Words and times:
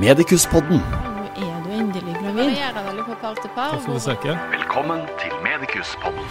Medikuspodden. 0.00 0.80
Nå 0.82 1.24
er 1.38 1.60
du 1.62 1.70
endelig 1.70 2.14
gravid. 2.18 2.48
det 2.50 2.56
gjør 2.56 2.78
jeg 2.78 3.18
par 3.20 3.36
til 3.38 3.50
par. 3.54 3.74
Da 3.76 3.82
får 3.84 3.94
vi 3.94 4.00
søke. 4.02 4.34
Velkommen 4.50 5.04
til 5.20 5.36
Medikuspodden. 5.44 6.26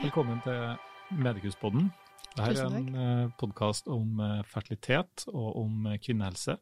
Velkommen 0.00 0.40
til 0.42 1.20
Medikuspodden. 1.22 1.92
Dette 2.34 2.64
er 2.64 2.76
en 2.80 3.32
podkast 3.38 3.86
om 3.86 4.18
eh, 4.20 4.40
fertilitet 4.50 5.28
og 5.30 5.60
om 5.62 5.86
eh, 5.86 5.98
kvinnehelse, 6.02 6.56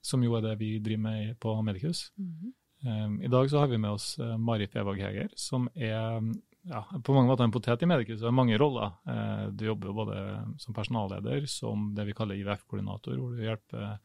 som 0.00 0.24
jo 0.24 0.38
er 0.38 0.46
det 0.48 0.54
vi 0.62 0.78
driver 0.80 1.04
med 1.04 1.34
på 1.40 1.56
Medikus. 1.62 2.10
Mhm. 2.16 2.54
Um, 2.80 3.18
I 3.20 3.28
dag 3.28 3.50
så 3.52 3.58
har 3.60 3.66
vi 3.68 3.76
med 3.76 3.90
oss 3.90 4.14
Marit 4.18 4.40
Mari 4.40 4.66
Fevåg 4.72 5.02
Heger, 5.04 5.28
som 5.36 5.68
er 5.76 6.22
ja, 6.68 6.84
på 7.04 7.12
mange 7.12 7.28
måter 7.28 7.44
en 7.44 7.52
potet 7.52 7.82
i 7.82 7.88
Medikus. 7.88 8.20
Det 8.20 8.28
er 8.28 8.36
mange 8.36 8.58
roller. 8.58 8.92
Eh, 9.08 9.48
Du 9.52 9.64
jobber 9.66 9.88
jo 9.88 9.96
både 10.00 10.16
som 10.58 10.74
personalleder, 10.74 11.46
som 11.46 11.94
det 11.94 12.06
vi 12.08 12.16
kaller 12.16 12.40
IVF-koordinator, 12.40 13.16
hvor 13.16 13.36
du 13.36 13.42
hjelper 13.44 13.98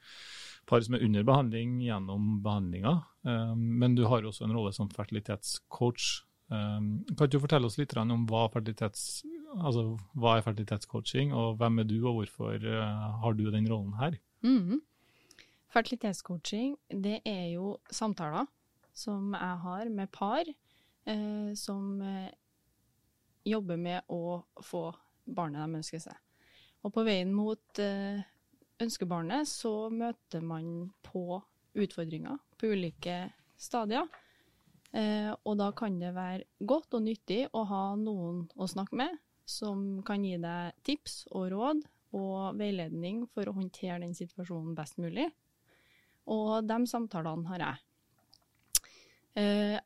par 0.70 0.82
som 0.86 0.95
er 0.97 1.04
under 1.05 1.25
behandling 1.28 1.79
gjennom 1.83 2.39
behandlinga. 2.46 2.96
Um, 3.28 3.65
Men 3.82 3.96
du 3.97 4.05
har 4.10 4.25
også 4.25 4.46
en 4.46 4.55
rolle 4.55 4.74
som 4.74 4.89
fertilitetscoach. 4.89 6.24
Um, 6.50 7.05
Kan 7.18 7.29
du 7.29 7.39
fortelle 7.41 7.65
oss 7.69 7.78
litt 7.78 7.96
om 7.97 8.25
hva, 8.29 8.47
fertilitets, 8.54 9.24
altså, 9.57 9.96
hva 10.14 10.38
er 10.38 10.46
fertilitetscoaching, 10.46 11.33
og 11.33 11.57
hvem 11.61 11.79
er 11.82 11.89
du, 11.89 11.97
og 12.05 12.19
hvorfor 12.19 12.60
eh, 12.60 13.07
har 13.21 13.33
du 13.33 13.50
den 13.51 13.69
rollen 13.71 13.96
her? 14.01 14.19
Mhm. 14.46 14.82
Fertilitetscoaching, 15.75 16.77
det 17.04 17.19
er 17.27 17.50
jo 17.55 17.79
samtaler 17.91 18.46
som 18.96 19.33
jeg 19.36 19.57
har 19.66 19.89
med 19.91 20.11
par 20.11 20.46
eh, 20.47 21.50
som 21.60 22.02
eh, 22.02 22.29
jobber 23.46 23.77
med 23.77 24.05
å 24.07 24.46
få 24.63 24.88
barnet 25.25 25.66
de 25.66 25.82
ønsker 25.82 26.00
seg. 26.00 26.16
Og 26.86 26.93
på 26.93 27.04
veien 27.04 27.33
mot 27.33 27.82
eh, 27.82 28.21
ønskebarnet 28.82 29.47
så 29.50 29.89
møter 29.93 30.43
man 30.43 30.92
på 31.06 31.42
utfordringer 31.75 32.39
på 32.59 32.72
ulike 32.73 33.17
stadier. 33.59 34.08
Eh, 34.95 35.31
og 35.44 35.58
da 35.59 35.72
kan 35.75 35.97
det 35.99 36.13
være 36.16 36.45
godt 36.63 36.95
og 36.95 37.03
nyttig 37.03 37.45
å 37.52 37.66
ha 37.67 37.83
noen 37.99 38.45
å 38.55 38.67
snakke 38.69 38.95
med 38.99 39.17
som 39.45 40.02
kan 40.05 40.23
gi 40.25 40.38
deg 40.41 40.75
tips 40.88 41.25
og 41.36 41.49
råd 41.53 41.83
og 42.16 42.55
veiledning 42.58 43.25
for 43.33 43.47
å 43.49 43.55
håndtere 43.58 43.99
den 44.05 44.16
situasjonen 44.17 44.75
best 44.77 44.97
mulig. 45.02 45.27
Og 46.31 46.64
de 46.66 46.77
samtalene 46.89 47.49
har 47.52 47.64
jeg. 47.66 47.83
Eh, 49.36 49.77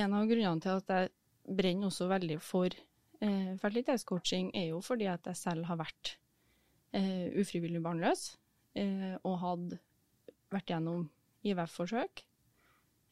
en 0.00 0.16
av 0.16 0.24
grunnene 0.26 0.64
til 0.64 0.80
at 0.80 0.88
jeg 0.88 1.12
brenner 1.52 1.90
også 1.90 2.08
veldig 2.10 2.38
for 2.42 2.72
eh, 2.72 3.52
fertilitetscoaching, 3.60 4.54
er 4.56 4.70
jo 4.72 4.80
fordi 4.82 5.10
at 5.12 5.28
jeg 5.28 5.38
selv 5.38 5.68
har 5.68 5.78
vært 5.82 6.16
eh, 6.96 7.32
ufrivillig 7.40 7.82
barnløs 7.84 8.26
eh, 8.78 9.16
og 9.22 9.38
hadde 9.42 9.80
vært 10.52 10.72
gjennom 10.72 11.06
IVF-forsøk. 11.46 12.24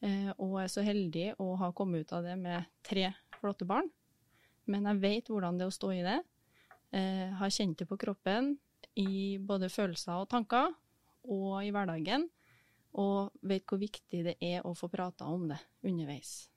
Eh, 0.00 0.30
og 0.38 0.60
er 0.62 0.70
så 0.72 0.84
heldig 0.84 1.34
å 1.42 1.54
ha 1.60 1.70
kommet 1.76 2.06
ut 2.06 2.14
av 2.16 2.24
det 2.24 2.36
med 2.40 2.68
tre 2.86 3.10
flotte 3.40 3.68
barn. 3.68 3.88
Men 4.70 4.86
jeg 4.88 5.02
vet 5.02 5.32
hvordan 5.32 5.58
det 5.58 5.66
er 5.66 5.72
å 5.72 5.76
stå 5.76 5.92
i 5.96 6.04
det. 6.06 6.18
Eh, 6.96 7.28
har 7.38 7.52
kjent 7.52 7.80
det 7.80 7.88
på 7.90 7.98
kroppen 8.00 8.54
i 8.98 9.38
både 9.38 9.70
følelser 9.72 10.22
og 10.22 10.30
tanker, 10.30 10.72
og 11.30 11.60
i 11.64 11.72
hverdagen. 11.74 12.28
Og 13.00 13.30
vet 13.46 13.66
hvor 13.68 13.78
viktig 13.78 14.24
det 14.26 14.36
er 14.42 14.64
å 14.66 14.74
få 14.74 14.88
prata 14.90 15.28
om 15.30 15.46
det 15.50 15.60
underveis. 15.86 16.50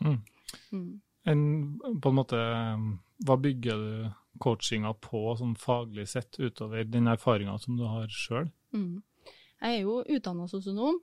Mm. 0.00 0.20
Mm. 0.72 0.92
En, 1.26 1.40
på 2.02 2.10
en 2.10 2.16
måte, 2.16 2.38
hva 3.26 3.36
bygger 3.40 3.82
du 3.82 3.92
coachinga 4.38 4.94
på 5.02 5.34
sånn 5.38 5.56
faglig 5.58 6.06
sett, 6.08 6.38
utover 6.38 6.86
den 6.86 7.10
erfaringa 7.10 7.58
som 7.60 7.76
du 7.78 7.84
har 7.88 8.08
sjøl? 8.12 8.48
Mm. 8.74 9.02
Jeg 9.58 9.74
er 9.74 9.82
jo 9.82 9.98
utdanna 10.06 10.46
sosionom, 10.50 11.00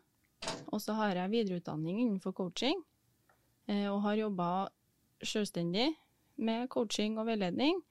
og 0.72 0.82
så 0.82 0.96
har 1.00 1.18
jeg 1.20 1.34
videreutdanning 1.34 2.00
innenfor 2.06 2.36
coaching. 2.38 2.80
Eh, 3.68 3.88
og 3.90 4.04
har 4.06 4.20
jobba 4.20 4.50
selvstendig 5.26 5.90
med 6.46 6.70
coaching 6.72 7.18
og 7.20 7.28
veiledning. 7.30 7.82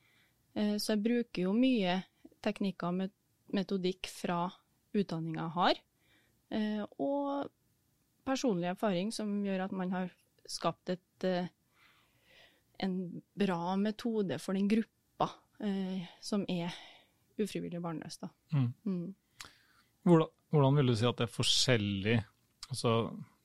Eh, 0.55 0.77
så 0.79 0.95
jeg 0.95 1.05
bruker 1.05 1.49
jo 1.49 1.55
mye 1.57 1.99
teknikker 2.45 2.93
og 2.93 3.11
metodikk 3.55 4.09
fra 4.13 4.47
utdanninga 4.95 5.43
jeg 5.43 5.55
har. 5.59 5.83
Eh, 6.55 6.83
og 7.03 7.51
personlig 8.25 8.71
erfaring 8.73 9.13
som 9.13 9.43
gjør 9.45 9.67
at 9.67 9.77
man 9.77 9.93
har 9.93 10.13
skapt 10.49 10.93
et, 10.93 11.27
en 12.81 13.23
bra 13.39 13.77
metode 13.77 14.39
for 14.43 14.55
den 14.55 14.69
gruppa 14.69 15.31
eh, 15.61 16.07
som 16.21 16.45
er 16.49 16.73
ufrivillig 17.39 17.81
barnløs. 17.83 18.19
Da. 18.21 18.29
Mm. 18.55 18.73
Mm. 18.87 19.15
Hvordan, 20.05 20.29
hvordan 20.51 20.77
vil 20.77 20.87
du 20.87 20.97
si 20.97 21.07
at 21.07 21.17
det 21.17 21.29
er 21.29 21.34
forskjellig? 21.34 22.17
Altså, 22.71 22.93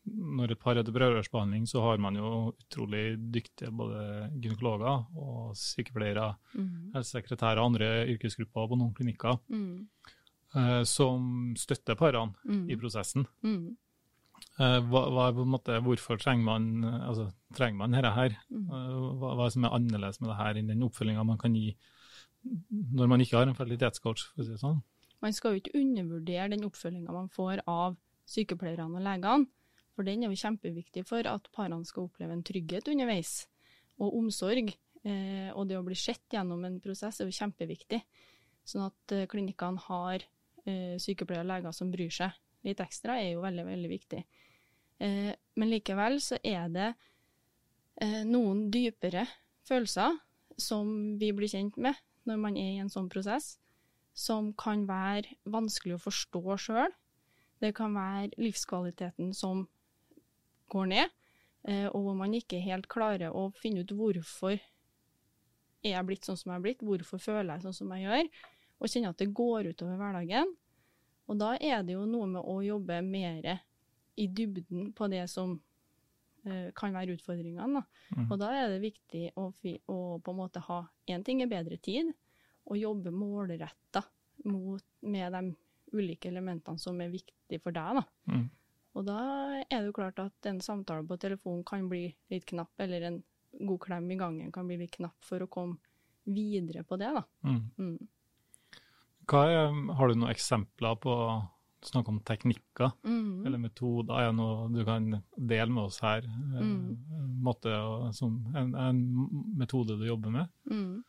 når 0.10 0.52
et 0.52 0.60
par 0.60 0.78
er 0.78 0.84
til 0.84 0.94
prøverørsbehandling, 0.96 1.68
så 1.70 1.82
har 1.84 1.98
man 2.02 2.16
jo 2.18 2.30
utrolig 2.58 3.18
dyktige 3.34 3.70
både 3.76 4.30
gynekologer 4.42 5.06
og 5.18 5.56
sykepleiere, 5.56 6.36
Mm. 6.56 6.92
helsesekretærer 6.96 7.60
og 7.60 7.66
andre 7.74 8.08
yrkesgrupper 8.16 8.68
på 8.70 8.78
noen 8.80 8.94
klinikker 8.94 9.40
Mm. 9.50 9.88
eh, 10.56 10.84
som 10.84 11.54
støtter 11.56 11.96
parene 11.96 12.34
Mm. 12.46 12.70
i 12.70 12.76
prosessen. 12.76 13.26
Mm. 13.44 13.78
Eh, 14.60 14.80
hva, 14.92 15.06
hva 15.16 15.46
måte, 15.48 15.78
hvorfor 15.86 16.20
trenger 16.20 16.44
man, 16.44 16.68
eh, 16.84 17.04
altså, 17.08 17.30
trenger 17.56 17.80
man 17.80 17.96
dette 17.96 18.12
her? 18.12 18.36
Mm. 18.52 18.66
Eh, 18.68 18.96
hva, 19.22 19.36
hva 19.40 19.48
som 19.54 19.64
er 19.64 19.76
annerledes 19.78 20.20
med 20.20 20.34
det 20.34 20.40
her 20.42 20.60
enn 20.60 20.72
den 20.74 20.84
oppfølginga 20.88 21.24
man 21.28 21.40
kan 21.40 21.56
gi 21.56 21.70
når 22.44 23.08
man 23.12 23.24
ikke 23.24 23.38
har 23.40 23.48
en 23.48 23.56
fertilitetscoach? 23.56 24.26
for 24.32 24.44
å 24.44 24.48
si 24.48 24.56
det 24.56 24.62
sånn? 24.62 24.82
Man 25.24 25.36
skal 25.36 25.56
jo 25.56 25.62
ikke 25.62 25.80
undervurdere 25.80 26.52
den 26.54 26.68
oppfølginga 26.68 27.16
man 27.16 27.32
får 27.32 27.64
av 27.68 27.96
sykepleierne 28.30 29.00
og 29.00 29.04
legene, 29.04 29.48
for 29.96 30.08
den 30.08 30.24
er 30.24 30.32
jo 30.32 30.40
kjempeviktig 30.40 31.06
for 31.08 31.28
at 31.28 31.50
parene 31.56 31.88
skal 31.88 32.08
oppleve 32.08 32.36
en 32.36 32.44
trygghet 32.46 32.88
underveis, 32.92 33.42
og 34.00 34.16
omsorg. 34.16 34.72
Eh, 35.08 35.50
og 35.56 35.68
det 35.68 35.78
å 35.80 35.86
bli 35.86 35.96
sett 35.96 36.36
gjennom 36.36 36.64
en 36.68 36.78
prosess 36.84 37.20
er 37.20 37.28
jo 37.28 37.36
kjempeviktig, 37.36 38.00
sånn 38.68 38.86
at 38.88 39.16
eh, 39.16 39.28
klinikkene 39.32 39.80
har 39.88 40.24
eh, 40.66 40.96
sykepleiere 41.00 41.46
og 41.46 41.52
leger 41.52 41.76
som 41.76 41.92
bryr 41.92 42.12
seg 42.12 42.36
litt 42.68 42.84
ekstra, 42.84 43.16
er 43.20 43.34
jo 43.34 43.44
veldig, 43.44 43.66
veldig 43.68 43.92
viktig. 43.92 44.24
Eh, 45.00 45.32
men 45.56 45.72
likevel 45.72 46.20
så 46.24 46.40
er 46.44 46.68
det 46.74 46.90
eh, 48.04 48.24
noen 48.28 48.68
dypere 48.72 49.26
følelser 49.68 50.18
som 50.60 51.18
vi 51.20 51.32
blir 51.36 51.52
kjent 51.52 51.78
med 51.80 51.96
når 52.28 52.42
man 52.42 52.58
er 52.60 52.74
i 52.76 52.82
en 52.84 52.92
sånn 52.92 53.10
prosess 53.12 53.58
som 54.18 54.52
kan 54.60 54.84
være 54.90 55.38
vanskelig 55.48 55.96
å 55.96 56.04
forstå 56.04 56.58
sjøl. 56.60 56.92
Det 57.64 57.72
kan 57.76 57.96
være 57.96 58.34
livskvaliteten 58.40 59.32
som 59.36 59.66
går 60.72 60.92
ned, 60.92 61.16
eh, 61.68 61.88
og 61.88 62.04
hvor 62.04 62.18
man 62.20 62.36
ikke 62.36 62.60
helt 62.64 62.90
klarer 62.92 63.36
å 63.36 63.50
finne 63.56 63.84
ut 63.84 63.96
hvorfor 63.96 64.58
er 65.80 65.94
jeg 65.94 66.08
blitt 66.08 66.28
sånn 66.28 66.38
som 66.40 66.52
jeg 66.52 66.60
er 66.60 66.66
blitt, 66.66 66.84
hvorfor 66.84 67.22
føler 67.24 67.54
jeg 67.54 67.68
sånn 67.68 67.78
som 67.78 67.94
jeg 67.96 68.06
gjør, 68.06 68.32
og 68.80 68.92
kjenner 68.92 69.14
at 69.14 69.22
det 69.22 69.32
går 69.36 69.72
utover 69.72 70.00
hverdagen. 70.00 70.52
Og 71.30 71.40
da 71.40 71.54
er 71.56 71.84
det 71.86 71.96
jo 71.96 72.06
noe 72.10 72.28
med 72.28 72.44
å 72.44 72.60
jobbe 72.66 73.00
mer 73.06 73.48
i 74.20 74.28
dybden 74.28 74.92
på 74.98 75.08
det 75.12 75.24
som 75.32 75.56
uh, 75.56 76.70
kan 76.76 76.96
være 76.96 77.16
utfordringene. 77.18 77.80
Da. 77.80 78.18
Mm. 78.18 78.28
Og 78.28 78.38
da 78.42 78.52
er 78.58 78.74
det 78.74 78.84
viktig 78.84 79.24
å, 79.40 79.50
å 79.50 80.00
på 80.24 80.36
en 80.36 80.40
måte 80.40 80.64
ha 80.68 80.84
Én 81.10 81.24
ting 81.26 81.42
er 81.42 81.50
bedre 81.50 81.80
tid, 81.82 82.12
og 82.70 82.78
jobbe 82.78 83.10
målretta 83.10 84.04
med 84.46 85.34
de 85.34 85.42
ulike 85.98 86.30
elementene 86.30 86.78
som 86.80 87.00
er 87.02 87.10
viktige 87.10 87.62
for 87.64 87.74
deg. 87.74 87.98
Da. 87.98 88.04
Mm. 88.30 88.46
Og 89.00 89.06
da 89.08 89.20
er 89.64 89.80
det 89.80 89.88
jo 89.88 89.96
klart 89.96 90.22
at 90.22 90.50
en 90.50 90.62
samtale 90.62 91.06
på 91.08 91.18
telefon 91.22 91.64
kan 91.66 91.88
bli 91.90 92.08
litt 92.30 92.46
knapp, 92.50 92.74
eller 92.84 93.08
en 93.08 93.20
god 93.66 93.82
klem 93.82 94.12
i 94.12 94.20
gangen 94.20 94.52
kan 94.54 94.68
bli 94.70 94.78
litt 94.84 94.96
knapp 94.98 95.18
for 95.26 95.42
å 95.42 95.50
komme 95.50 95.80
videre 96.30 96.84
på 96.86 96.98
det. 97.02 97.10
Da. 97.16 97.24
Mm. 97.48 97.62
Mm. 97.78 98.82
Hva 99.30 99.46
er, 99.50 99.74
har 99.98 100.10
du 100.10 100.18
noen 100.18 100.34
eksempler 100.34 100.98
på 101.02 101.16
Snakk 101.86 102.10
om 102.12 102.20
teknikker 102.28 102.92
mm. 103.04 103.46
eller 103.48 103.62
metoder. 103.62 104.20
Er 104.20 104.34
noe 104.36 104.68
du 104.74 104.82
kan 104.88 105.22
dele 105.36 105.72
med 105.72 105.86
oss 105.86 106.02
her? 106.04 106.26
Eh, 106.26 106.60
Mm. 106.60 106.98
Måte, 107.40 107.72
som, 108.14 108.34
en, 108.56 108.74
en 108.76 108.98
metode 109.58 109.96
du 109.96 110.04
jobber 110.08 110.34
med? 110.34 110.50
Mm. 110.70 111.04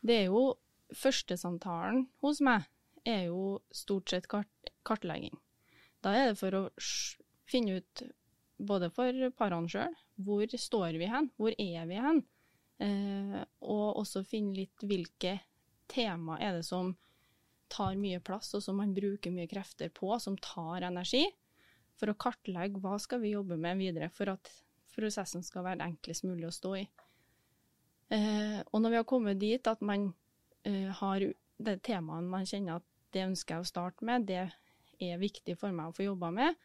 Det 0.00 0.22
er 0.22 0.28
jo 0.30 0.56
Førstesamtalen 0.90 2.08
hos 2.24 2.40
meg 2.42 2.64
er 3.06 3.28
jo 3.28 3.60
stort 3.70 4.10
sett 4.10 4.26
kart 4.26 4.72
kartlegging. 4.82 5.36
Da 6.02 6.14
er 6.16 6.30
det 6.30 6.40
for 6.40 6.56
å 6.56 6.62
finne 7.46 7.78
ut, 7.78 8.02
både 8.58 8.88
for 8.90 9.30
parene 9.38 9.70
sjøl, 9.70 9.94
hvor 10.18 10.50
står 10.50 10.98
vi 10.98 11.06
hen, 11.12 11.30
hvor 11.38 11.54
er 11.54 11.86
vi 11.86 12.00
hen? 12.00 12.24
Eh, 12.80 13.38
og 13.60 14.00
også 14.00 14.24
finne 14.24 14.56
litt 14.56 14.82
hvilke 14.82 15.36
tema 15.90 16.38
er 16.40 16.58
det 16.58 16.64
som 16.66 16.94
tar 17.72 17.98
mye 18.00 18.20
plass, 18.24 18.52
og 18.58 18.64
som 18.64 18.80
man 18.80 18.94
bruker 18.96 19.32
mye 19.34 19.48
krefter 19.50 19.92
på, 19.94 20.12
som 20.22 20.38
tar 20.42 20.86
energi, 20.88 21.24
for 22.00 22.12
å 22.12 22.18
kartlegge 22.18 22.80
hva 22.80 22.96
skal 23.02 23.22
vi 23.22 23.34
jobbe 23.34 23.58
med 23.60 23.80
videre 23.80 24.08
for 24.12 24.32
at 24.32 24.50
prosessen 24.94 25.44
skal 25.46 25.66
være 25.66 25.86
enklest 25.86 26.24
mulig 26.26 26.48
å 26.48 26.54
stå 26.54 26.74
i. 26.80 26.86
Eh, 28.10 28.58
og 28.72 28.82
når 28.82 28.94
vi 28.94 28.98
har 28.98 29.08
kommet 29.08 29.38
dit 29.40 29.70
at 29.70 29.82
man 29.86 30.08
eh, 30.66 30.88
har 31.00 31.26
det 31.60 31.76
temaet 31.86 32.26
man 32.26 32.48
kjenner 32.48 32.80
at 32.80 32.86
det 33.14 33.26
ønsker 33.28 33.56
jeg 33.56 33.64
å 33.64 33.68
starte 33.68 34.06
med, 34.06 34.26
det 34.26 34.48
er 35.00 35.20
viktig 35.20 35.56
for 35.60 35.74
meg 35.74 35.90
å 35.90 35.96
få 35.96 36.08
jobba 36.08 36.32
med, 36.34 36.58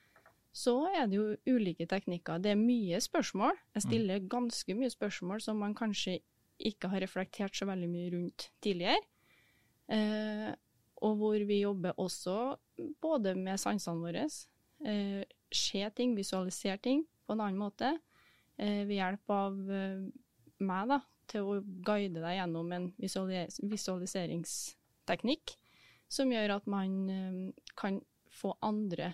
så 0.55 0.85
er 0.87 1.09
det 1.11 1.17
jo 1.19 1.57
ulike 1.57 1.87
teknikker. 1.89 2.39
Det 2.39 2.53
er 2.53 2.59
mye 2.59 3.01
spørsmål. 3.03 3.57
Jeg 3.75 3.85
stiller 3.89 4.27
ganske 4.31 4.77
mye 4.77 4.91
spørsmål 4.93 5.41
som 5.43 5.59
man 5.59 5.75
kanskje 5.75 6.21
ikke 6.63 6.87
har 6.93 7.03
reflektert 7.03 7.57
så 7.57 7.67
veldig 7.67 7.89
mye 7.91 8.11
rundt 8.13 8.47
tidligere. 8.63 9.01
Eh, 9.91 10.53
og 11.05 11.17
hvor 11.19 11.47
vi 11.47 11.61
jobber 11.61 11.97
også 12.01 12.55
både 13.01 13.35
med 13.37 13.59
sansene 13.61 14.01
våre, 14.01 14.25
eh, 14.85 15.23
se 15.53 15.83
ting, 15.95 16.15
visualisere 16.17 16.77
ting 16.81 17.03
på 17.25 17.35
en 17.35 17.43
annen 17.45 17.61
måte, 17.61 17.91
eh, 18.57 18.83
ved 18.87 18.97
hjelp 18.97 19.35
av 19.35 19.59
eh, 19.71 20.07
meg 20.65 20.89
da, 20.89 21.01
til 21.29 21.45
å 21.45 21.59
guide 21.85 22.21
deg 22.21 22.39
gjennom 22.39 22.71
en 22.75 22.89
visualis 23.01 23.59
visualiseringsteknikk 23.65 25.55
som 26.11 26.31
gjør 26.31 26.57
at 26.59 26.67
man 26.69 26.97
eh, 27.09 27.37
kan 27.77 27.99
få 28.35 28.55
andre 28.65 29.13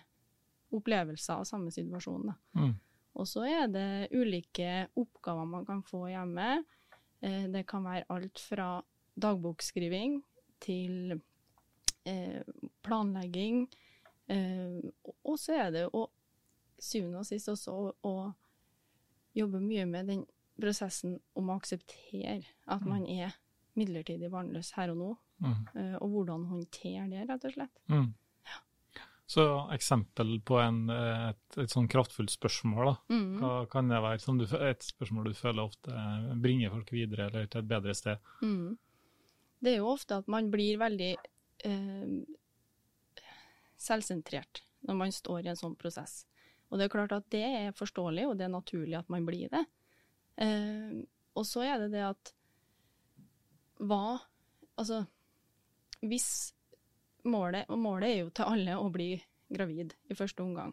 opplevelser 0.72 1.42
av 1.42 1.48
samme 1.48 1.72
situasjon. 1.74 2.32
Mm. 2.58 2.76
Og 3.20 3.28
så 3.28 3.44
er 3.48 3.68
det 3.72 4.12
ulike 4.16 4.88
oppgaver 5.00 5.50
man 5.50 5.68
kan 5.68 5.82
få 5.84 6.06
hjemme. 6.12 6.64
Eh, 7.22 7.48
det 7.52 7.66
kan 7.70 7.84
være 7.86 8.08
alt 8.14 8.40
fra 8.40 8.70
dagbokskriving 9.20 10.22
til 10.64 11.20
planlegging. 12.86 13.66
Eh, 14.32 14.80
og 15.24 15.40
så 15.40 15.58
er 15.66 15.72
det 15.76 15.88
å 15.94 16.06
syvende 16.82 17.22
og 17.22 17.28
sist 17.28 17.50
også 17.52 17.78
å, 18.08 18.16
jobbe 19.32 19.62
mye 19.64 19.86
med 19.88 20.10
den 20.12 20.24
prosessen 20.60 21.14
om 21.40 21.50
å 21.50 21.56
akseptere 21.56 22.42
at 22.68 22.82
man 22.84 23.06
er 23.08 23.38
midlertidig 23.80 24.28
barnløs 24.34 24.74
her 24.76 24.92
og 24.92 24.98
nå, 25.00 25.12
Mm. 25.42 25.68
eh, 25.74 25.96
og 26.04 26.10
hvordan 26.12 26.44
håndtere 26.46 27.10
det, 27.10 27.24
rett 27.30 27.46
og 27.48 27.54
slett. 27.56 27.80
Mm. 27.90 28.14
Så 29.32 29.46
eksempel 29.72 30.42
på 30.44 30.60
en, 30.60 30.90
eh, 30.90 31.30
et, 31.30 31.58
et 31.64 31.72
sånn 31.72 31.88
kraftfullt 31.88 32.30
spørsmål, 32.30 32.92
da. 32.92 33.16
Mm. 33.16 33.40
Hva 33.40 33.54
kan 33.72 33.88
det 33.88 34.02
være 34.04 34.20
som 34.20 34.38
du, 34.38 34.44
et 34.44 34.84
spørsmål 34.84 35.32
du 35.32 35.34
føler 35.34 35.64
ofte 35.64 35.92
bringer 36.44 36.70
folk 36.70 36.92
videre 36.92 37.30
eller 37.30 37.48
til 37.48 37.64
et 37.64 37.70
bedre 37.72 37.96
sted? 37.96 38.20
Mm. 38.44 38.78
Det 39.64 39.72
er 39.72 39.78
jo 39.80 39.94
ofte 39.94 40.20
at 40.20 40.28
man 40.28 40.52
blir 40.52 40.78
veldig 40.82 41.16
eh, 41.68 43.24
selvsentrert 43.82 44.64
når 44.88 44.98
man 44.98 45.14
står 45.14 45.46
i 45.46 45.52
en 45.52 45.60
sånn 45.60 45.78
prosess. 45.80 46.24
Og 46.72 46.80
det 46.80 46.88
er 46.88 46.94
klart 46.94 47.14
at 47.16 47.28
det 47.34 47.44
er 47.44 47.76
forståelig, 47.78 48.28
og 48.30 48.38
det 48.40 48.48
er 48.48 48.54
naturlig 48.54 48.98
at 48.98 49.10
man 49.12 49.26
blir 49.28 49.52
det. 49.52 49.64
Eh, 50.42 51.02
og 51.38 51.48
så 51.48 51.66
er 51.68 51.84
det 51.84 51.92
det 51.96 52.06
at 52.10 52.36
hva 53.82 54.20
Altså, 54.80 55.02
hvis 56.00 56.54
målet 57.28 57.68
Og 57.70 57.78
målet 57.78 58.08
er 58.08 58.16
jo 58.22 58.30
til 58.34 58.48
alle 58.48 58.78
å 58.80 58.88
bli 58.90 59.12
gravid 59.52 59.92
i 60.10 60.16
første 60.16 60.42
omgang. 60.42 60.72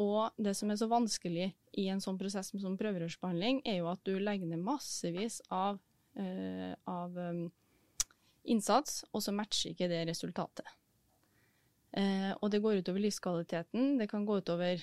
Og 0.00 0.32
det 0.40 0.54
som 0.56 0.70
er 0.72 0.78
så 0.80 0.88
vanskelig 0.90 1.50
i 1.78 1.84
en 1.92 2.00
sånn 2.02 2.18
prosess 2.18 2.48
som 2.62 2.78
prøverørsbehandling, 2.80 3.60
er 3.68 3.82
jo 3.82 3.90
at 3.90 4.00
du 4.08 4.14
legger 4.18 4.48
ned 4.48 4.62
massevis 4.64 5.40
av, 5.52 5.78
uh, 6.16 6.72
av 6.88 7.18
um, 7.18 7.42
innsats, 8.44 9.04
og 9.12 9.24
så 9.24 9.34
matcher 9.34 9.74
ikke 9.74 9.90
det 9.90 10.04
resultatet. 10.08 10.66
Eh, 11.96 12.32
og 12.38 12.50
det 12.52 12.62
går 12.62 12.80
utover 12.80 13.02
livskvaliteten. 13.02 13.96
Det 13.98 14.08
kan 14.10 14.24
gå 14.26 14.38
utover 14.40 14.82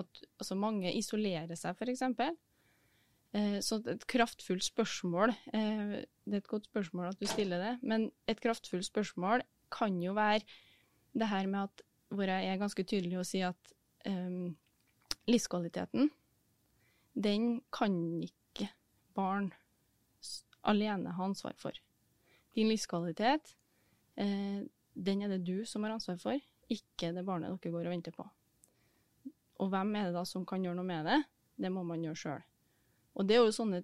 at 0.00 0.24
altså 0.40 0.56
mange 0.56 0.92
isolerer 0.96 1.56
seg, 1.58 1.76
f.eks. 1.76 2.04
Eh, 3.32 3.58
så 3.64 3.80
et 3.88 4.04
kraftfullt 4.08 4.64
spørsmål 4.64 5.32
eh, 5.56 6.02
Det 6.24 6.36
er 6.36 6.42
et 6.42 6.50
godt 6.50 6.68
spørsmål 6.68 7.12
at 7.12 7.20
du 7.20 7.26
stiller 7.28 7.62
det, 7.62 7.72
men 7.82 8.10
et 8.28 8.40
kraftfullt 8.40 8.84
spørsmål 8.84 9.44
kan 9.72 9.96
jo 10.02 10.12
være 10.16 10.44
det 11.16 11.28
her 11.28 11.46
med 11.46 11.68
at 11.68 11.84
hvor 12.12 12.28
jeg 12.28 12.48
er 12.48 12.60
ganske 12.60 12.84
tydelig 12.84 13.18
å 13.20 13.24
si 13.24 13.40
at 13.44 13.72
eh, 14.04 14.52
livskvaliteten, 15.28 16.10
den 17.16 17.62
kan 17.72 17.96
ikke 18.24 18.68
barn 19.16 19.52
alene 20.62 21.12
ha 21.16 21.24
ansvar 21.24 21.56
for. 21.60 21.76
Din 22.56 22.68
livskvalitet, 22.68 23.54
eh, 24.20 24.62
den 24.92 25.22
er 25.22 25.32
det 25.32 25.44
du 25.46 25.64
som 25.68 25.84
har 25.84 25.94
ansvar 25.94 26.18
for, 26.20 26.48
ikke 26.72 27.12
det 27.16 27.24
barnet 27.26 27.52
dere 27.52 27.72
går 27.72 27.88
og 27.88 27.94
venter 27.94 28.14
på. 28.16 28.26
Og 29.62 29.70
hvem 29.72 29.94
er 29.96 30.08
det 30.08 30.16
da 30.16 30.24
som 30.28 30.44
kan 30.48 30.64
gjøre 30.64 30.78
noe 30.78 30.88
med 30.88 31.06
det? 31.06 31.18
Det 31.56 31.70
må 31.72 31.84
man 31.86 32.02
gjøre 32.02 32.18
sjøl. 32.18 32.46
Og 33.14 33.28
det 33.28 33.36
er 33.36 33.44
jo 33.44 33.54
sånne 33.54 33.82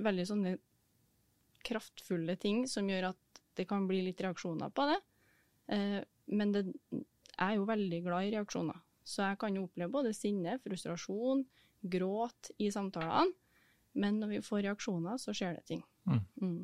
veldig 0.00 0.26
sånne 0.28 0.56
kraftfulle 1.66 2.36
ting 2.40 2.64
som 2.68 2.88
gjør 2.88 3.10
at 3.10 3.40
det 3.58 3.66
kan 3.68 3.86
bli 3.88 4.00
litt 4.06 4.20
reaksjoner 4.22 4.72
på 4.72 4.86
det. 4.88 5.00
Eh, 5.74 6.00
men 6.32 6.52
det 6.54 6.64
jeg 7.40 7.54
er 7.54 7.56
jo 7.56 7.68
veldig 7.68 8.00
glad 8.04 8.26
i 8.26 8.32
reaksjoner. 8.34 8.80
Så 9.06 9.24
jeg 9.24 9.38
kan 9.40 9.54
jo 9.56 9.64
oppleve 9.64 9.92
både 9.94 10.12
sinne, 10.12 10.58
frustrasjon, 10.60 11.46
gråt 11.80 12.50
i 12.60 12.68
samtalene. 12.72 13.32
Men 14.00 14.20
når 14.20 14.34
vi 14.34 14.40
får 14.44 14.66
reaksjoner, 14.66 15.16
så 15.18 15.32
skjer 15.34 15.56
det 15.56 15.64
ting. 15.66 15.80
Mm. 16.06 16.20
Mm. 16.42 16.60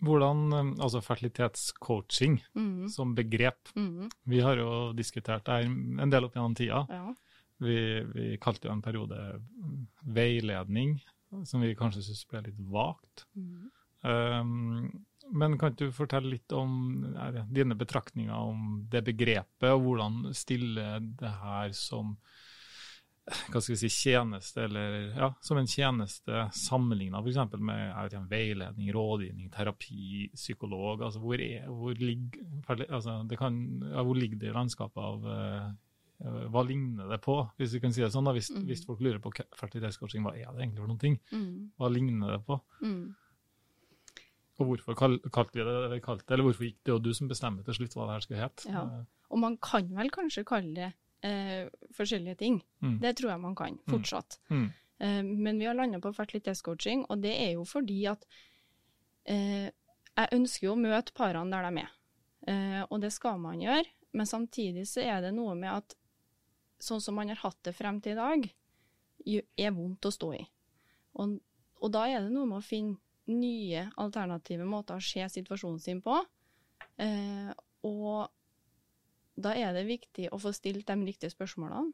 Hvordan, 0.00 0.42
eh, 0.52 0.72
altså 0.84 1.00
fertilitetscoaching 1.02 2.36
Mm. 2.54 2.88
som 2.88 3.14
begrep, 3.14 3.68
Mm. 3.74 4.08
vi 4.26 4.40
har 4.40 4.56
jo 4.56 4.92
diskutert 4.92 5.44
det 5.44 5.54
her 5.54 5.64
en 6.02 6.10
del 6.10 6.24
opp 6.24 6.34
gjennom 6.34 6.54
tida. 6.54 6.86
Ja. 6.88 7.14
Vi, 7.60 8.04
vi 8.14 8.36
kalte 8.38 8.68
jo 8.68 8.72
en 8.72 8.82
periode 8.82 9.18
mm, 9.40 9.86
veiledning, 10.14 11.00
som 11.44 11.60
vi 11.60 11.74
kanskje 11.74 12.02
syntes 12.02 12.24
ble 12.30 12.42
litt 12.46 12.60
vagt. 12.70 13.26
Mm. 13.36 13.70
Um, 14.04 15.04
men 15.32 15.58
kan 15.58 15.72
ikke 15.72 15.88
du 15.88 15.92
fortelle 15.92 16.30
litt 16.30 16.52
om 16.52 17.02
er, 17.18 17.44
dine 17.50 17.74
betraktninger 17.74 18.32
om 18.32 18.86
det 18.88 19.02
begrepet, 19.04 19.66
og 19.74 19.82
hvordan 19.82 20.32
stille 20.32 21.00
det 21.18 21.32
her 21.42 21.72
som 21.72 22.16
hva 23.28 23.60
skal 23.60 23.74
vi 23.74 23.80
si, 23.80 23.90
tjeneste, 23.92 24.64
eller 24.64 24.96
ja, 25.16 25.28
som 25.44 25.60
en 25.60 25.68
tjeneste 25.68 26.44
sammenligna 26.56 27.20
f.eks. 27.22 27.58
med 27.58 27.82
jeg 27.82 28.08
vet 28.08 28.30
veiledning, 28.30 28.92
rådgivning, 28.94 29.50
terapi, 29.54 30.30
psykolog. 30.34 31.02
altså 31.02 31.22
Hvor, 31.22 31.40
er, 31.40 31.66
hvor, 31.68 31.92
ligger, 31.98 32.86
altså, 32.88 33.20
det 33.28 33.38
kan, 33.40 33.60
ja, 33.84 34.02
hvor 34.02 34.18
ligger 34.18 34.40
det 34.40 34.50
i 34.50 34.56
landskapet 34.56 35.04
av 35.04 35.28
uh, 35.28 35.68
hva 36.50 36.64
ligner 36.66 37.06
det 37.12 37.20
på, 37.22 37.36
hvis 37.60 37.76
vi 37.76 37.80
kan 37.84 37.94
si 37.94 38.02
det 38.02 38.10
sånn? 38.10 38.26
da, 38.26 38.34
Hvis, 38.34 38.50
mm. 38.50 38.64
hvis 38.66 38.84
folk 38.88 39.02
lurer 39.04 39.20
på 39.22 39.30
fertilitetscoaching, 39.54 40.24
hva 40.26 40.34
er 40.34 40.48
det 40.50 40.64
egentlig 40.64 40.82
for 40.82 40.90
noen 40.90 41.02
ting? 41.02 41.18
Mm. 41.30 41.72
Hva 41.78 41.90
ligner 41.94 42.34
det 42.34 42.40
på? 42.48 42.58
Mm. 42.82 43.04
Og 44.58 44.72
hvorfor 44.72 44.96
kalte 44.98 45.54
vi 45.54 45.62
det 45.62 45.74
det 45.84 45.92
vi 45.92 46.00
kalte 46.02 46.26
det, 46.26 46.34
eller 46.34 46.48
hvorfor 46.48 46.66
gikk 46.66 46.80
det 46.82 46.96
og 46.96 47.04
du 47.04 47.12
som 47.14 47.30
bestemmer 47.30 47.66
til 47.66 47.78
slutt 47.78 47.94
hva 47.94 48.08
det 48.08 48.16
her 48.16 48.24
skulle 48.26 48.40
hete? 48.42 48.72
Ja. 48.72 48.82
Og 49.28 49.38
man 49.38 49.54
kan 49.62 49.92
vel 49.94 50.10
kanskje 50.10 50.46
kalle 50.48 50.74
det 50.74 50.88
eh, 51.24 51.68
forskjellige 51.96 52.38
ting. 52.42 52.60
Mm. 52.84 52.98
Det 53.02 53.14
tror 53.18 53.32
jeg 53.32 53.42
man 53.42 53.56
kan, 53.58 53.78
fortsatt. 53.90 54.38
Mm. 54.50 54.66
Eh, 54.98 55.22
men 55.24 55.58
vi 55.58 55.66
har 55.66 55.76
landa 55.78 56.00
på 56.00 56.12
fertilitetscoaching, 56.12 57.06
og 57.08 57.22
det 57.22 57.34
er 57.36 57.54
jo 57.56 57.64
fordi 57.68 58.00
at 58.10 58.26
eh, 59.24 59.68
jeg 60.18 60.34
ønsker 60.34 60.68
jo 60.68 60.74
å 60.74 60.82
møte 60.82 61.14
parene 61.16 61.54
der 61.54 61.68
de 61.68 61.84
er. 61.84 61.96
Eh, 62.48 62.82
og 62.88 63.00
det 63.02 63.12
skal 63.14 63.40
man 63.42 63.60
gjøre, 63.62 63.86
men 64.16 64.26
samtidig 64.26 64.86
så 64.88 65.04
er 65.04 65.22
det 65.22 65.34
noe 65.36 65.54
med 65.58 65.72
at 65.74 65.98
sånn 66.82 67.02
som 67.02 67.18
man 67.18 67.30
har 67.30 67.40
hatt 67.42 67.58
det 67.66 67.74
frem 67.74 68.00
til 68.02 68.14
i 68.14 68.20
dag, 68.20 68.48
er 69.58 69.74
vondt 69.74 70.06
å 70.08 70.14
stå 70.14 70.32
i. 70.38 70.44
Og, 71.18 71.34
og 71.82 71.92
da 71.92 72.04
er 72.06 72.22
det 72.22 72.32
noe 72.32 72.46
med 72.48 72.60
å 72.60 72.64
finne 72.64 72.96
nye 73.28 73.88
alternative 74.00 74.64
måter 74.64 74.96
å 74.96 75.04
se 75.04 75.26
situasjonen 75.28 75.80
sin 75.82 76.00
på. 76.04 76.16
Eh, 77.02 77.50
og 77.84 78.30
da 79.38 79.52
er 79.54 79.72
det 79.76 79.86
viktig 79.88 80.28
å 80.34 80.38
få 80.42 80.52
stilt 80.56 80.88
de 80.88 80.96
riktige 81.06 81.30
spørsmålene 81.30 81.92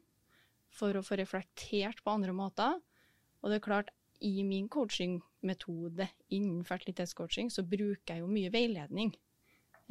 for 0.75 0.97
å 0.97 1.03
få 1.05 1.17
reflektert 1.19 2.01
på 2.03 2.13
andre 2.15 2.33
måter. 2.35 2.79
Og 3.41 3.51
det 3.51 3.59
er 3.59 3.65
klart, 3.67 3.91
i 4.25 4.41
min 4.47 4.67
coachingmetode 4.71 6.07
innen 6.33 6.63
fertilitetscoaching, 6.65 7.51
så 7.51 7.63
bruker 7.67 8.15
jeg 8.15 8.23
jo 8.23 8.31
mye 8.31 8.51
veiledning, 8.51 9.13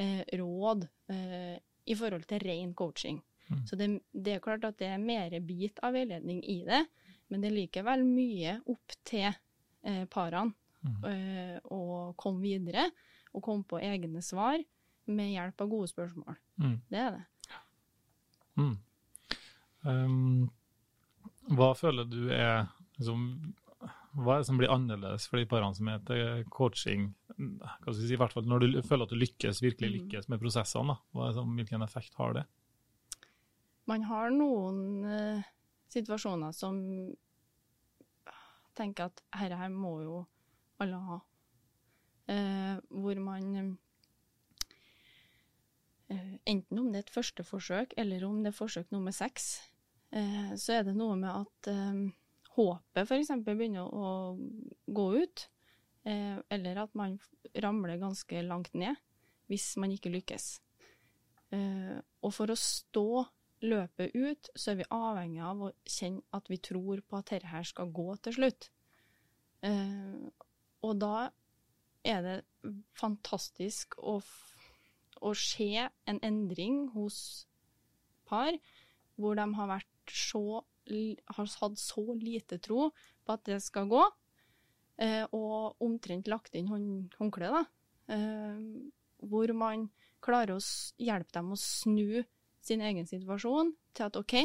eh, 0.00 0.24
råd, 0.40 0.88
eh, 1.12 1.58
i 1.86 1.94
forhold 1.94 2.26
til 2.26 2.40
ren 2.40 2.74
coaching. 2.74 3.22
Mm. 3.50 3.62
Så 3.68 3.76
det, 3.76 3.88
det 4.12 4.34
er 4.34 4.44
klart 4.44 4.64
at 4.64 4.78
det 4.80 4.88
er 4.88 4.98
mer 4.98 5.38
bit 5.44 5.78
av 5.84 5.92
veiledning 5.94 6.42
i 6.42 6.62
det, 6.64 6.82
men 7.28 7.40
det 7.44 7.50
er 7.50 7.58
likevel 7.60 8.04
mye 8.08 8.58
opp 8.66 8.98
til 9.04 9.30
eh, 9.30 10.04
parene 10.10 10.54
Mm. 10.84 11.04
eh, 11.08 11.60
å 11.72 12.12
komme 12.20 12.42
videre 12.44 12.90
og 13.32 13.42
komme 13.46 13.64
på 13.64 13.78
egne 13.80 14.20
svar 14.20 14.60
med 15.08 15.30
hjelp 15.32 15.62
av 15.64 15.70
gode 15.72 15.88
spørsmål. 15.88 16.36
Mm. 16.60 16.74
Det 16.90 16.98
er 17.00 17.14
det. 17.14 17.22
Mm. 18.60 18.76
Um, 19.84 20.50
hva 21.52 21.74
føler 21.76 22.06
du 22.08 22.30
er 22.32 22.68
liksom, 22.96 23.24
Hva 24.14 24.36
er 24.36 24.44
det 24.44 24.46
som 24.48 24.60
blir 24.60 24.70
annerledes 24.72 25.26
for 25.28 25.36
de 25.40 25.48
parene 25.50 25.74
som 25.76 25.90
er 25.92 25.98
til 26.08 26.44
coaching? 26.54 27.08
Si, 27.34 28.06
i 28.14 28.16
hvert 28.16 28.32
fall 28.32 28.46
Når 28.48 28.62
du 28.62 28.78
føler 28.86 29.04
at 29.04 29.12
du 29.12 29.18
lykkes, 29.18 29.60
virkelig 29.60 29.90
Mm. 29.90 29.96
lykkes 29.98 30.28
med 30.30 30.40
prosessene, 30.40 30.96
som, 31.12 31.56
hvilken 31.58 31.82
effekt 31.82 32.14
har 32.14 32.32
det? 32.38 32.44
Man 33.86 34.06
har 34.08 34.30
noen 34.30 35.04
uh, 35.04 35.42
situasjoner 35.92 36.54
som 36.56 36.78
tenker 38.74 39.10
at 39.10 39.20
herre 39.36 39.58
her 39.58 39.68
må 39.68 40.00
jo 40.02 40.26
alle 40.80 40.96
ha. 40.96 41.18
Uh, 42.24 42.80
hvor 42.88 43.20
man 43.20 43.76
enten 46.46 46.80
om 46.80 46.90
det 46.92 47.00
er 47.00 47.06
et 47.06 47.14
første 47.14 47.44
forsøk, 47.46 47.94
eller 48.00 48.24
om 48.26 48.42
det 48.42 48.52
er 48.52 48.58
forsøk 48.58 48.92
nummer 48.94 49.14
seks, 49.14 49.56
eh, 50.14 50.54
så 50.60 50.78
er 50.78 50.86
det 50.88 50.96
noe 50.98 51.16
med 51.20 51.30
at 51.30 51.70
eh, 51.72 52.04
håpet 52.56 53.08
f.eks. 53.08 53.32
begynner 53.46 53.88
å 53.88 54.10
gå 54.86 55.06
ut, 55.22 55.46
eh, 56.08 56.38
eller 56.56 56.84
at 56.84 56.94
man 56.98 57.18
ramler 57.62 58.00
ganske 58.02 58.44
langt 58.46 58.74
ned 58.74 58.98
hvis 59.50 59.74
man 59.80 59.92
ikke 59.92 60.12
lykkes. 60.14 60.58
Eh, 61.52 61.96
og 62.24 62.32
for 62.32 62.50
å 62.50 62.58
stå 62.58 63.24
løpet 63.64 64.14
ut, 64.16 64.50
så 64.56 64.72
er 64.72 64.80
vi 64.80 64.90
avhengig 64.92 65.42
av 65.44 65.62
å 65.66 65.72
kjenne 65.88 66.24
at 66.36 66.48
vi 66.52 66.60
tror 66.62 67.02
på 67.04 67.20
at 67.20 67.32
dette 67.32 67.52
her 67.52 67.66
skal 67.68 67.92
gå 67.94 68.08
til 68.24 68.36
slutt. 68.38 68.68
Eh, 69.64 70.24
og 70.84 70.98
da 71.00 71.30
er 72.04 72.24
det 72.24 72.36
fantastisk 72.98 73.96
å, 73.98 74.18
å 75.24 75.32
se 75.38 75.88
en 76.10 76.20
endring 76.22 76.84
hos 76.94 77.18
par 78.28 78.56
hvor 79.16 79.38
de 79.38 79.46
har 79.56 79.84
så 80.10 80.44
har 80.84 81.48
hatt 81.60 81.78
så 81.80 82.04
lite 82.20 82.58
tro 82.60 82.90
på 83.24 83.32
at 83.32 83.44
det 83.48 83.60
skal 83.64 83.88
gå, 83.88 84.02
eh, 85.00 85.24
og 85.32 85.80
omtrent 85.80 86.28
lagt 86.28 86.54
inn 86.54 86.68
hånd, 86.68 87.14
håndkle, 87.18 87.48
da. 87.48 87.62
Eh, 88.12 88.58
hvor 89.24 89.52
man 89.56 89.88
klarer 90.24 90.56
å 90.56 90.64
hjelpe 91.00 91.32
dem 91.32 91.54
å 91.54 91.60
snu 91.60 92.24
sin 92.64 92.84
egen 92.84 93.08
situasjon 93.08 93.72
til 93.96 94.06
at 94.08 94.18
OK, 94.20 94.36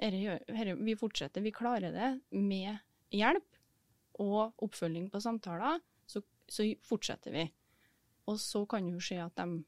herre, 0.00 0.38
herre, 0.48 0.76
vi 0.80 0.96
fortsetter, 0.96 1.44
vi 1.44 1.52
klarer 1.52 1.92
det 1.92 2.10
med 2.32 2.80
hjelp 3.12 3.46
og 4.20 4.64
oppfølging 4.64 5.10
på 5.12 5.20
samtaler, 5.20 5.80
så, 6.08 6.22
så 6.48 6.64
fortsetter 6.88 7.36
vi. 7.36 7.44
Og 8.26 8.38
så 8.42 8.64
kan 8.68 8.86
jo 8.90 8.98
skje 8.98 9.20
at 9.24 9.34
de 9.38 9.64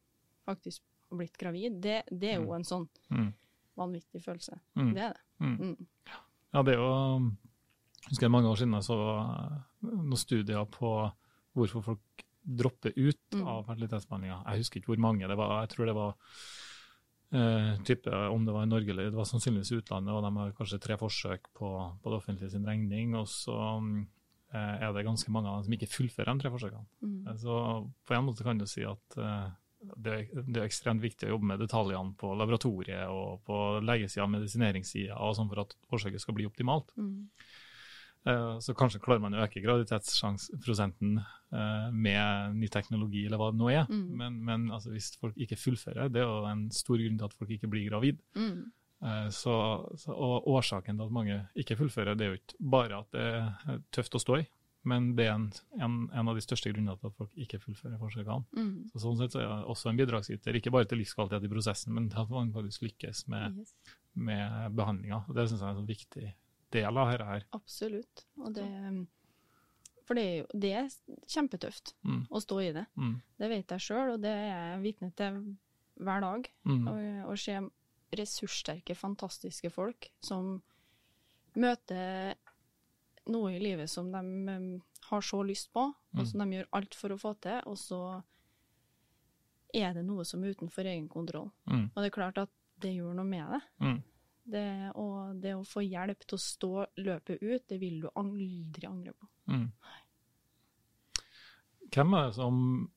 faktisk 0.49 0.83
har 1.11 1.19
blitt 1.19 1.39
gravid. 1.39 1.81
Det, 1.81 2.03
det 2.11 2.35
er 2.35 2.41
jo 2.43 2.53
en 2.57 2.65
sånn 2.65 2.89
Mm. 3.11 3.33
vanvittig 3.79 4.23
følelse. 4.25 4.59
Mm. 4.77 4.95
Det 4.95 5.03
er 5.03 5.13
det. 5.15 5.23
Mm. 5.41 5.57
Mm. 5.61 5.87
Ja, 6.55 6.63
det 6.63 6.75
er 6.75 6.79
jo 6.79 7.33
Jeg 7.99 8.11
husker 8.15 8.29
mange 8.31 8.49
år 8.49 8.57
siden 8.57 8.73
jeg 8.75 8.83
så 8.87 8.97
eh, 9.19 9.59
noen 9.83 10.17
studier 10.17 10.65
på 10.73 10.91
hvorfor 11.55 11.83
folk 11.85 12.25
dropper 12.49 12.93
ut 12.97 13.35
Mm. 13.35 13.47
av 13.47 13.65
fertilitetsbehandlinga. 13.67 14.43
Jeg 14.47 14.59
husker 14.63 14.81
ikke 14.81 14.87
hvor 14.95 15.01
mange 15.01 15.29
det 15.29 15.37
var. 15.37 15.61
Jeg 15.67 15.69
tror 15.77 15.87
det 15.87 15.95
var 15.95 16.15
eh, 17.33 17.77
type, 17.85 18.09
om 18.33 18.45
det 18.47 18.55
var 18.55 18.63
i 18.65 18.71
Norge 18.71 18.91
eller 18.91 19.11
det 19.11 19.19
var 19.19 19.25
sannsynligvis 19.29 19.73
i 19.73 19.77
utlandet, 19.83 20.15
og 20.15 20.23
de 20.25 20.31
har 20.39 20.53
kanskje 20.57 20.81
tre 20.81 20.97
forsøk 20.97 21.51
på, 21.55 21.69
på 22.03 22.11
det 22.11 22.17
offentlige 22.23 22.51
sin 22.51 22.65
regning. 22.67 23.15
Og 23.19 23.27
så 23.29 23.53
er 24.57 24.93
det 24.97 25.05
ganske 25.05 25.31
mange 25.31 25.49
av 25.51 25.59
dem 25.59 25.65
som 25.69 25.75
ikke 25.77 25.91
fullfører 25.93 26.33
de 26.35 26.41
tre 26.45 26.51
forsøkene. 26.55 26.87
Mm. 27.05 27.17
Eh, 27.29 27.37
Så 27.37 27.55
på 28.09 28.15
en 28.17 28.25
måte 28.25 28.45
kan 28.47 28.59
du 28.59 28.67
si 28.67 28.83
at 28.89 29.19
eh, 29.19 29.49
det, 29.97 30.13
er- 30.33 30.43
det 30.49 30.57
er 30.63 30.67
ekstremt 30.67 31.01
viktig 31.05 31.29
å 31.29 31.35
jobbe 31.37 31.45
med 31.53 31.61
detaljene 31.61 32.17
på 32.19 32.33
laboratoriet 32.35 33.07
og 33.13 33.43
på 33.47 33.61
legesida, 33.85 34.27
medisineringssida, 34.27 35.15
sånn 35.37 35.49
for 35.53 35.61
at 35.67 35.75
forsøket 35.91 36.21
skal 36.25 36.35
bli 36.35 36.47
optimalt. 36.49 36.91
Mm. 36.97 37.29
Eh, 38.27 38.59
Så 38.65 38.75
kanskje 38.75 38.99
klarer 39.05 39.21
man 39.23 39.35
å 39.37 39.45
øke 39.45 39.61
graviditetsprosenten 39.63 41.19
eh, 41.53 41.91
med 41.93 42.57
ny 42.59 42.69
teknologi, 42.69 43.27
eller 43.27 43.39
hva 43.41 43.51
det 43.53 43.61
nå 43.61 43.69
er. 43.71 43.87
Mm. 43.89 44.09
Men, 44.19 44.41
men 44.45 44.67
altså, 44.75 44.91
hvis 44.95 45.13
folk 45.21 45.37
ikke 45.39 45.57
fullfører, 45.61 46.09
det 46.13 46.23
er 46.23 46.27
jo 46.29 46.45
en 46.51 46.67
stor 46.75 46.99
grunn 46.99 47.19
til 47.21 47.29
at 47.29 47.37
folk 47.39 47.51
ikke 47.55 47.71
blir 47.71 47.89
gravid. 47.91 48.19
Mm. 48.37 48.73
Eh, 49.03 49.29
Så, 49.31 49.53
og 50.11 50.47
årsaken 50.49 50.97
til 50.99 51.05
at 51.07 51.13
mange 51.15 51.49
ikke 51.55 51.77
fullfører, 51.79 52.17
det 52.19 52.25
er 52.27 52.31
jo 52.33 52.39
ikke 52.41 52.57
bare 52.61 52.99
at 53.05 53.11
det 53.13 53.27
er 53.75 53.83
tøft 53.95 54.15
å 54.15 54.21
stå 54.23 54.39
i, 54.41 54.47
men 54.85 55.15
det 55.15 55.27
er 55.27 55.35
en, 55.37 55.53
en, 55.81 56.11
en 56.13 56.29
av 56.29 56.35
de 56.35 56.41
største 56.43 56.73
grunnene 56.73 56.97
til 56.99 57.07
at 57.11 57.15
folk 57.19 57.31
ikke 57.37 57.61
fullfører 57.63 57.99
forsøkene. 58.01 58.45
Mm. 58.57 58.91
Så 58.93 59.03
sånn 59.05 59.19
sett 59.21 59.33
så 59.37 59.41
er 59.43 59.47
det 59.53 59.69
også 59.71 59.91
en 59.91 59.97
bidragsyter, 60.01 60.57
ikke 60.59 60.73
bare 60.75 60.89
til 60.91 60.99
livskvalitet 60.99 61.45
i 61.47 61.53
prosessen, 61.53 61.95
men 61.95 62.09
til 62.11 62.23
at 62.25 62.31
man 62.31 62.51
faktisk 62.55 62.83
lykkes 62.89 63.27
med, 63.29 63.59
Yes. 63.59 63.75
med 64.15 64.75
behandlinga. 64.75 65.23
Det 65.29 65.47
syns 65.49 65.61
jeg 65.61 65.69
er 65.69 65.71
en 65.77 65.81
sånn 65.83 65.93
viktig 65.95 66.35
del 66.73 66.99
av 66.99 67.11
dette 67.13 67.25
her. 67.31 67.45
Absolutt. 67.55 68.25
Og 68.43 68.53
det 68.55 68.67
For 70.09 70.15
det 70.17 70.23
er 70.25 70.37
jo 70.41 70.59
det 70.59 70.73
er 70.73 70.87
kjempetøft 71.29 71.93
Mm. 72.05 72.27
å 72.33 72.41
stå 72.41 72.59
i 72.65 72.73
det. 72.73 72.87
Mm. 72.97 73.21
Det 73.39 73.49
vet 73.51 73.69
jeg 73.69 73.81
sjøl, 73.81 74.15
og 74.15 74.21
det 74.23 74.31
er 74.33 74.47
jeg 74.73 74.83
vitne 74.83 75.11
til 75.15 75.57
hver 76.01 76.21
dag. 76.25 76.49
Mm. 76.65 76.87
Å 76.89 76.95
og 77.29 77.37
se 77.39 77.59
ressurssterke, 78.17 78.95
fantastiske 78.97 79.71
folk 79.71 80.11
som 80.25 80.63
møter 81.59 82.35
noe 83.29 83.53
i 83.53 83.61
livet 83.61 83.91
som 83.91 84.11
de 84.13 84.81
har 85.11 85.21
så 85.25 85.43
lyst 85.45 85.73
på, 85.73 85.81
og 85.81 86.21
Mm. 86.23 86.27
som 86.27 86.41
de 86.41 86.57
gjør 86.57 86.69
alt 86.73 86.95
for 86.95 87.11
å 87.11 87.19
få 87.21 87.35
til, 87.41 87.61
og 87.67 87.77
så 87.77 88.23
er 89.75 89.93
det 89.95 90.05
noe 90.05 90.25
som 90.25 90.43
er 90.45 90.55
utenfor 90.55 90.85
egen 90.85 91.09
kontroll. 91.09 91.51
Mm. 91.67 91.91
Og 91.95 91.97
det 91.97 92.07
er 92.07 92.15
klart 92.17 92.39
at 92.39 92.51
det 92.81 92.95
gjør 92.97 93.15
noe 93.15 93.25
med 93.25 93.47
det. 93.53 93.61
Mm. 93.81 94.03
Det, 94.49 94.93
og 94.97 95.41
det 95.43 95.55
å 95.55 95.65
få 95.67 95.83
hjelp 95.85 96.21
til 96.27 96.37
å 96.37 96.41
stå 96.41 96.87
løpet 96.97 97.43
ut, 97.43 97.67
det 97.69 97.79
vil 97.81 98.01
du 98.01 98.09
aldri 98.17 98.87
angre 98.89 99.13
på. 99.13 99.29
Mm. 99.49 99.73
Hvem 101.93 102.15
er 102.15 102.27
det 102.27 102.35
som 102.35 102.91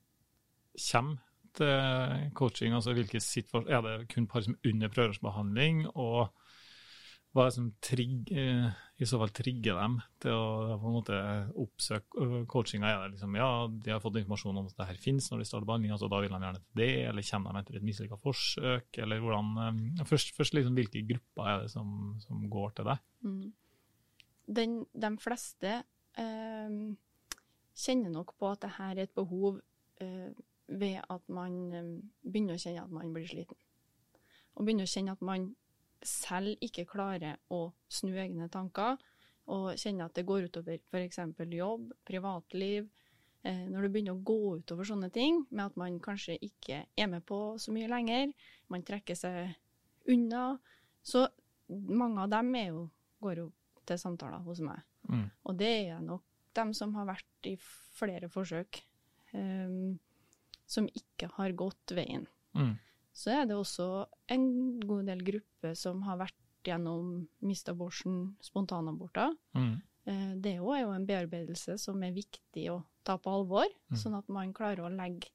kommer 0.92 1.18
til 1.58 2.30
coaching? 2.38 2.74
Altså, 2.76 2.94
hvilke 2.96 3.20
er 3.20 3.82
det 3.86 3.96
kun 4.12 4.26
par 4.30 4.44
som 4.44 4.56
er 4.56 4.72
under 4.72 4.92
prøverørsbehandling? 4.92 5.86
Og 5.94 6.30
hva 7.32 7.46
er 7.46 7.48
det 7.48 7.56
som 7.56 7.68
trigg, 7.80 8.28
eh, 8.36 8.66
i 9.00 9.06
så 9.08 9.16
fall 9.20 9.30
trigger 9.32 9.78
dem 9.80 9.94
til 10.20 10.34
å 10.36 10.76
på 10.76 10.90
en 10.90 10.96
måte 10.98 11.20
oppsøke 11.62 12.42
coachinga? 12.50 12.90
Er 12.90 13.06
det 13.06 13.14
liksom, 13.14 13.38
ja, 13.40 13.48
de 13.72 13.94
har 13.94 14.02
fått 14.04 14.18
informasjon 14.20 14.60
om 14.60 14.68
at 14.68 14.76
det 14.76 14.88
her 14.90 15.00
finnes 15.00 15.30
når 15.32 15.40
de 15.40 15.46
starter 15.48 15.68
behandlinga, 15.70 15.96
så 16.00 16.10
da 16.12 16.20
vil 16.20 16.28
de 16.28 16.40
gjerne 16.42 16.60
til 16.60 16.82
det, 16.82 16.90
eller 17.08 17.28
kommer 17.30 17.56
de 17.56 17.62
etter 17.62 17.78
et 17.80 17.86
mislykka 17.88 18.20
forsøk? 18.20 19.00
Eller 19.00 19.24
hvordan, 19.24 19.50
eh, 19.64 20.04
først, 20.10 20.34
først 20.36 20.58
liksom, 20.58 20.76
hvilke 20.76 21.04
grupper 21.08 21.48
er 21.48 21.64
det 21.64 21.72
som, 21.72 21.96
som 22.26 22.44
går 22.52 22.76
til 22.76 22.90
deg? 22.92 23.08
Mm. 23.24 23.42
Den, 24.60 24.78
de 24.92 25.12
fleste 25.22 25.74
eh, 26.20 26.78
kjenner 27.86 28.12
nok 28.12 28.36
på 28.36 28.52
at 28.52 28.60
det 28.66 28.74
her 28.76 28.96
er 28.98 29.06
et 29.06 29.16
behov 29.16 29.62
eh, 30.04 30.32
ved 30.78 31.00
at 31.02 31.28
man 31.32 31.58
eh, 31.72 31.90
begynner 32.24 32.56
å 32.56 32.62
kjenne 32.62 32.84
at 32.86 32.94
man 32.94 33.12
blir 33.14 33.28
sliten. 33.28 33.58
Og 34.56 34.66
begynner 34.66 34.88
å 34.88 34.92
kjenne 34.92 35.16
at 35.16 35.24
man 35.24 35.50
selv 36.02 36.58
ikke 36.64 36.88
klarer 36.90 37.38
å 37.54 37.68
snu 37.92 38.12
egne 38.18 38.48
tanker, 38.52 38.98
og 39.52 39.72
kjenner 39.80 40.06
at 40.06 40.16
det 40.16 40.26
går 40.26 40.48
utover 40.50 40.78
f.eks. 40.78 41.18
jobb, 41.58 41.90
privatliv. 42.06 42.88
Eh, 43.42 43.64
når 43.66 43.86
det 43.86 43.92
begynner 43.94 44.14
å 44.14 44.22
gå 44.22 44.56
utover 44.60 44.86
sånne 44.86 45.10
ting, 45.14 45.42
med 45.50 45.72
at 45.72 45.78
man 45.80 45.98
kanskje 46.02 46.38
ikke 46.38 46.84
er 46.86 47.10
med 47.10 47.24
på 47.26 47.58
så 47.58 47.74
mye 47.74 47.90
lenger, 47.90 48.30
man 48.70 48.84
trekker 48.86 49.18
seg 49.18 49.56
unna, 50.12 50.58
så 51.02 51.26
mange 51.68 52.22
av 52.22 52.30
dem 52.30 52.54
er 52.58 52.68
jo, 52.70 52.86
går 53.22 53.42
jo 53.42 53.48
til 53.88 53.98
samtaler 53.98 54.44
hos 54.46 54.62
meg. 54.62 54.78
Mm. 55.10 55.26
Og 55.48 55.58
det 55.58 55.72
er 55.88 56.02
nok 56.04 56.22
dem 56.54 56.72
som 56.76 56.94
har 56.94 57.08
vært 57.08 57.48
i 57.50 57.56
flere 57.58 58.28
forsøk, 58.30 58.82
ehm, 59.34 59.98
som 60.72 60.88
ikke 60.88 61.28
har 61.36 61.52
gått 61.58 61.92
veien. 61.96 62.24
Mm. 62.56 62.74
Så 63.12 63.30
er 63.34 63.46
det 63.48 63.56
også 63.58 63.86
en 64.32 64.46
god 64.88 65.06
del 65.10 65.20
grupper 65.26 65.74
som 65.76 66.00
har 66.06 66.16
vært 66.22 66.38
gjennom 66.64 67.26
mistaborsen, 67.44 68.36
spontanaborter. 68.40 69.34
Mm. 69.58 69.74
Eh, 70.06 70.34
det 70.40 70.54
jo- 70.56 70.72
er 70.72 70.80
jo 70.84 70.92
en 70.94 71.06
bearbeidelse 71.06 71.76
som 71.78 72.02
er 72.02 72.12
viktig 72.16 72.68
å 72.70 72.82
ta 73.04 73.16
på 73.18 73.30
alvor, 73.30 73.66
Mm. 73.90 73.96
sånn 73.98 74.16
at 74.18 74.28
man 74.28 74.52
klarer 74.54 74.78
å 74.86 74.96
legge 74.96 75.28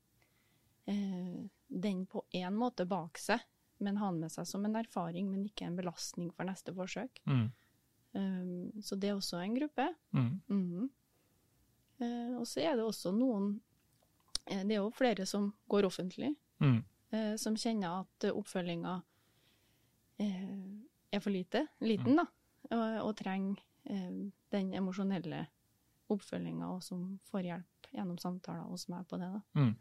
eh, 0.87 1.49
den 1.69 2.05
på 2.07 2.23
én 2.33 2.53
måte 2.55 2.85
bak 2.87 3.17
seg, 3.19 3.41
men 3.79 3.97
ha 3.97 4.09
den 4.09 4.21
med 4.21 4.31
seg 4.31 4.47
som 4.47 4.63
en 4.65 4.75
erfaring, 4.75 5.29
men 5.29 5.43
ikke 5.45 5.65
en 5.67 5.75
belastning 5.75 6.31
for 6.33 6.45
neste 6.45 6.73
forsøk. 6.73 7.09
Mm. 7.27 7.51
Um, 8.15 8.71
så 8.81 8.97
det 8.97 9.09
er 9.09 9.15
også 9.17 9.43
en 9.43 9.53
gruppe. 9.55 9.89
Mm. 10.13 10.89
Eh, 11.99 12.37
og 12.37 12.45
så 12.47 12.61
er 12.63 12.75
det 12.77 12.85
også 12.85 13.11
noen 13.13 13.59
eh, 13.59 13.66
Det 14.47 14.71
er 14.71 14.79
jo 14.81 14.89
flere 14.95 15.25
som 15.25 15.53
går 15.69 15.83
offentlig, 15.89 16.35
Mm. 16.59 16.83
eh, 17.11 17.35
som 17.37 17.55
kjenner 17.55 17.99
at 18.01 18.31
oppfølginga 18.31 19.01
eh, 20.19 20.81
er 21.13 21.19
for 21.19 21.29
lite, 21.31 21.67
liten, 21.81 22.15
da, 22.17 22.25
og, 22.71 23.07
og 23.09 23.15
trenger 23.19 23.59
eh, 23.85 24.31
den 24.51 24.73
emosjonelle 24.73 25.45
oppfølginga, 26.09 26.67
og 26.71 26.83
som 26.83 27.19
får 27.29 27.41
hjelp 27.49 27.89
gjennom 27.93 28.17
samtaler 28.17 28.63
hos 28.71 28.87
meg 28.89 29.07
på 29.07 29.17
det. 29.19 29.29
da. 29.33 29.41
Mm. 29.59 29.75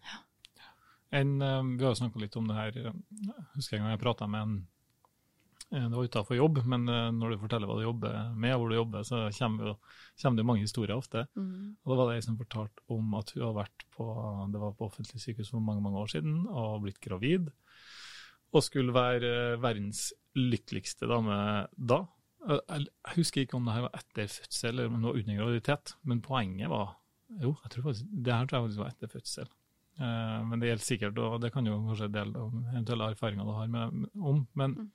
En, 1.12 1.42
eh, 1.42 1.62
vi 1.78 1.84
har 1.84 1.94
jo 1.94 2.00
snakka 2.02 2.18
litt 2.20 2.36
om 2.36 2.48
det 2.48 2.56
her. 2.56 2.72
husker 3.54 3.76
Jeg 3.76 3.80
en 3.80 3.86
gang 3.86 3.94
jeg 3.96 4.00
prata 4.02 4.26
med 4.26 4.42
en 4.42 4.56
eh, 4.58 4.75
Det 5.70 5.90
var 5.96 6.06
utenfor 6.06 6.36
jobb, 6.38 6.60
men 6.70 6.84
eh, 6.88 7.08
når 7.10 7.32
du 7.34 7.38
forteller 7.42 7.66
hva 7.66 7.74
du 7.80 7.82
jobber 7.88 8.12
med, 8.38 8.52
hvor 8.54 8.70
du 8.70 8.76
jobber, 8.76 9.02
så 9.08 9.24
kommer, 9.34 9.72
jo, 9.72 9.74
kommer 10.22 10.36
det 10.38 10.44
jo 10.44 10.48
mange 10.52 10.62
historier 10.62 10.94
ofte. 10.96 11.24
Mm. 11.34 11.72
Og 11.82 11.90
da 11.90 11.96
var 11.98 12.10
det 12.12 12.18
ei 12.20 12.26
som 12.26 12.36
fortalte 12.38 12.84
om 12.94 13.16
at 13.18 13.32
hun 13.34 13.42
har 13.48 13.56
vært 13.56 13.86
på 13.96 14.06
det 14.52 14.60
var 14.62 14.76
på 14.78 14.86
offentlig 14.86 15.20
sykehus 15.24 15.50
for 15.50 15.64
mange 15.66 15.82
mange 15.82 15.98
år 16.04 16.12
siden 16.14 16.36
og 16.46 16.84
blitt 16.84 17.00
gravid. 17.02 17.50
Og 18.54 18.62
skulle 18.62 18.94
være 18.94 19.32
eh, 19.54 19.56
verdens 19.60 20.12
lykkeligste 20.38 21.08
dame 21.10 21.40
da. 21.74 22.04
Eh, 22.46 22.62
Jeg 22.78 23.16
husker 23.18 23.42
ikke 23.42 23.58
om 23.58 23.66
det 23.66 23.74
her 23.74 23.88
var 23.88 23.98
etter 23.98 24.30
fødsel 24.30 24.70
eller 24.70 24.86
om 24.86 25.00
det 25.02 25.10
var 25.10 25.18
under 25.22 25.40
graviditet, 25.42 25.96
men 26.04 26.22
poenget 26.22 26.70
var 26.70 26.94
Jo, 27.42 27.56
jeg 27.64 27.70
tror 27.72 27.88
faktisk, 27.88 28.06
det 28.22 28.32
her 28.36 28.46
tror 28.46 28.60
jeg 28.60 28.66
faktisk 28.68 28.78
var 28.84 28.92
etter 28.94 29.10
fødsel. 29.10 29.48
Eh, 29.98 30.38
men 30.46 30.60
det 30.62 30.68
gjelder 30.70 30.86
sikkert, 30.86 31.18
og 31.18 31.40
det 31.42 31.50
kan 31.52 31.66
jo 31.66 31.80
kanskje 31.88 32.12
dele 32.14 32.38
om 32.38 32.60
eventuelle 32.70 33.10
erfaringer 33.10 33.48
du 33.48 33.52
har 33.56 33.66
med, 33.66 34.06
om. 34.14 34.46
Men 34.54 34.76
Mm. 34.78 34.90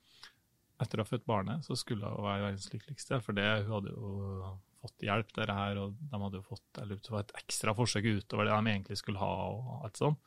Etter 0.82 0.98
å 1.00 1.04
ha 1.06 1.08
født 1.10 1.24
barnet, 1.26 1.64
så 1.64 1.76
skulle 1.78 2.04
hun 2.10 2.24
være 2.26 2.42
verdens 2.48 2.68
lykkeligste. 2.72 3.20
For 3.24 3.32
det, 3.38 3.46
hun 3.66 3.72
hadde 3.78 3.94
jo 3.94 4.58
fått 4.82 4.98
hjelp, 5.06 5.32
dette 5.36 5.54
her, 5.54 5.78
og 5.78 5.94
de 6.00 6.18
hadde 6.24 6.40
jo 6.40 6.42
fått 6.42 6.82
eller, 6.82 6.98
et 7.20 7.32
ekstra 7.38 7.74
forsøk 7.78 8.04
utover 8.04 8.44
det 8.50 8.52
de 8.56 8.70
egentlig 8.74 8.98
skulle 8.98 9.18
ha. 9.22 9.32
og 9.48 9.84
alt 9.86 9.96
sånt. 9.96 10.18